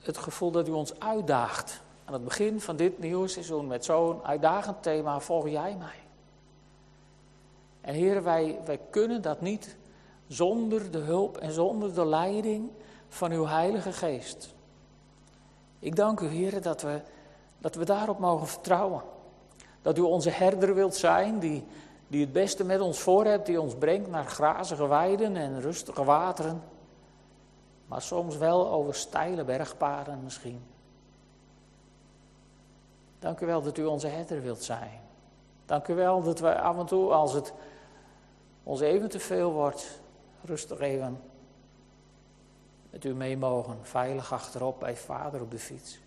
het 0.00 0.18
gevoel 0.18 0.50
dat 0.50 0.68
u 0.68 0.70
ons 0.70 1.00
uitdaagt 1.00 1.80
aan 2.04 2.12
het 2.12 2.24
begin 2.24 2.60
van 2.60 2.76
dit 2.76 2.98
nieuwe 2.98 3.28
seizoen 3.28 3.66
met 3.66 3.84
zo'n 3.84 4.24
uitdagend 4.24 4.82
thema, 4.82 5.20
volg 5.20 5.48
jij 5.48 5.76
mij. 5.76 6.00
En 7.80 7.94
heren, 7.94 8.22
wij, 8.22 8.58
wij 8.64 8.80
kunnen 8.90 9.22
dat 9.22 9.40
niet 9.40 9.76
zonder 10.26 10.90
de 10.90 10.98
hulp 10.98 11.36
en 11.36 11.52
zonder 11.52 11.94
de 11.94 12.06
leiding 12.06 12.70
van 13.08 13.32
uw 13.32 13.46
Heilige 13.46 13.92
Geest. 13.92 14.54
Ik 15.78 15.96
dank 15.96 16.20
u, 16.20 16.26
Heer, 16.26 16.62
dat 16.62 16.82
we, 16.82 17.00
dat 17.58 17.74
we 17.74 17.84
daarop 17.84 18.18
mogen 18.18 18.46
vertrouwen. 18.46 19.02
Dat 19.88 19.98
u 19.98 20.00
onze 20.00 20.30
herder 20.30 20.74
wilt 20.74 20.96
zijn, 20.96 21.38
die, 21.38 21.64
die 22.08 22.20
het 22.20 22.32
beste 22.32 22.64
met 22.64 22.80
ons 22.80 22.98
voor 22.98 23.24
hebt, 23.24 23.46
die 23.46 23.60
ons 23.60 23.74
brengt 23.74 24.10
naar 24.10 24.24
grazige 24.24 24.86
weiden 24.86 25.36
en 25.36 25.60
rustige 25.60 26.04
wateren. 26.04 26.62
Maar 27.86 28.02
soms 28.02 28.36
wel 28.36 28.70
over 28.70 28.94
steile 28.94 29.44
bergpaden 29.44 30.22
misschien. 30.22 30.62
Dank 33.18 33.40
u 33.40 33.46
wel 33.46 33.62
dat 33.62 33.78
u 33.78 33.84
onze 33.84 34.06
herder 34.06 34.42
wilt 34.42 34.62
zijn. 34.62 35.00
Dank 35.66 35.88
u 35.88 35.94
wel 35.94 36.22
dat 36.22 36.38
wij 36.38 36.58
af 36.58 36.78
en 36.78 36.86
toe, 36.86 37.12
als 37.12 37.32
het 37.32 37.52
ons 38.62 38.80
even 38.80 39.08
te 39.08 39.18
veel 39.18 39.52
wordt, 39.52 40.00
rustig 40.44 40.80
even 40.80 41.20
met 42.90 43.04
u 43.04 43.14
mee 43.14 43.36
mogen, 43.36 43.78
veilig 43.82 44.32
achterop 44.32 44.80
bij 44.80 44.96
vader 44.96 45.40
op 45.40 45.50
de 45.50 45.58
fiets. 45.58 45.98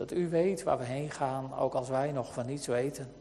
Dat 0.00 0.12
u 0.12 0.28
weet 0.28 0.62
waar 0.62 0.78
we 0.78 0.84
heen 0.84 1.10
gaan, 1.10 1.54
ook 1.54 1.74
als 1.74 1.88
wij 1.88 2.12
nog 2.12 2.32
van 2.32 2.46
niets 2.46 2.66
weten. 2.66 3.12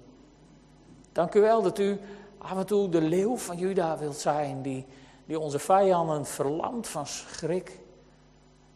Dank 1.12 1.34
u 1.34 1.42
wel 1.42 1.62
dat 1.62 1.80
u 1.80 2.00
af 2.38 2.58
en 2.58 2.66
toe 2.66 2.90
de 2.90 3.02
leeuw 3.02 3.38
van 3.38 3.58
Juda 3.58 3.98
wilt 3.98 4.18
zijn, 4.18 4.62
die, 4.62 4.86
die 5.26 5.40
onze 5.40 5.60
vijanden 5.60 6.26
verlamt 6.26 6.88
van 6.88 7.08
schrik 7.08 7.80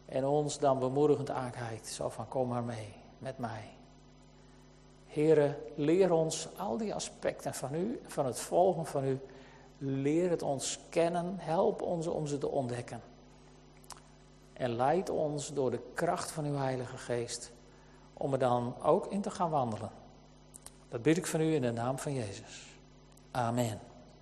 en 0.05 0.25
ons 0.25 0.59
dan 0.59 0.79
bemoedigend 0.79 1.29
aankijkt. 1.29 1.87
Zo 1.87 2.09
van, 2.09 2.27
kom 2.27 2.47
maar 2.47 2.63
mee, 2.63 2.93
met 3.17 3.37
mij. 3.37 3.69
Heren, 5.05 5.57
leer 5.75 6.13
ons 6.13 6.47
al 6.57 6.77
die 6.77 6.93
aspecten 6.93 7.53
van 7.53 7.75
u, 7.75 7.99
van 8.05 8.25
het 8.25 8.39
volgen 8.39 8.85
van 8.85 9.05
u. 9.05 9.19
Leer 9.77 10.29
het 10.29 10.41
ons 10.41 10.79
kennen, 10.89 11.35
help 11.37 11.81
ons 11.81 12.07
om 12.07 12.27
ze 12.27 12.37
te 12.37 12.49
ontdekken. 12.49 13.01
En 14.53 14.75
leid 14.75 15.09
ons 15.09 15.53
door 15.53 15.71
de 15.71 15.81
kracht 15.93 16.31
van 16.31 16.45
uw 16.45 16.55
Heilige 16.55 16.97
Geest 16.97 17.51
om 18.13 18.33
er 18.33 18.39
dan 18.39 18.75
ook 18.81 19.07
in 19.07 19.21
te 19.21 19.31
gaan 19.31 19.49
wandelen. 19.49 19.89
Dat 20.89 21.01
bid 21.01 21.17
ik 21.17 21.25
van 21.25 21.41
u 21.41 21.53
in 21.53 21.61
de 21.61 21.71
naam 21.71 21.99
van 21.99 22.13
Jezus. 22.13 22.77
Amen. 23.31 23.79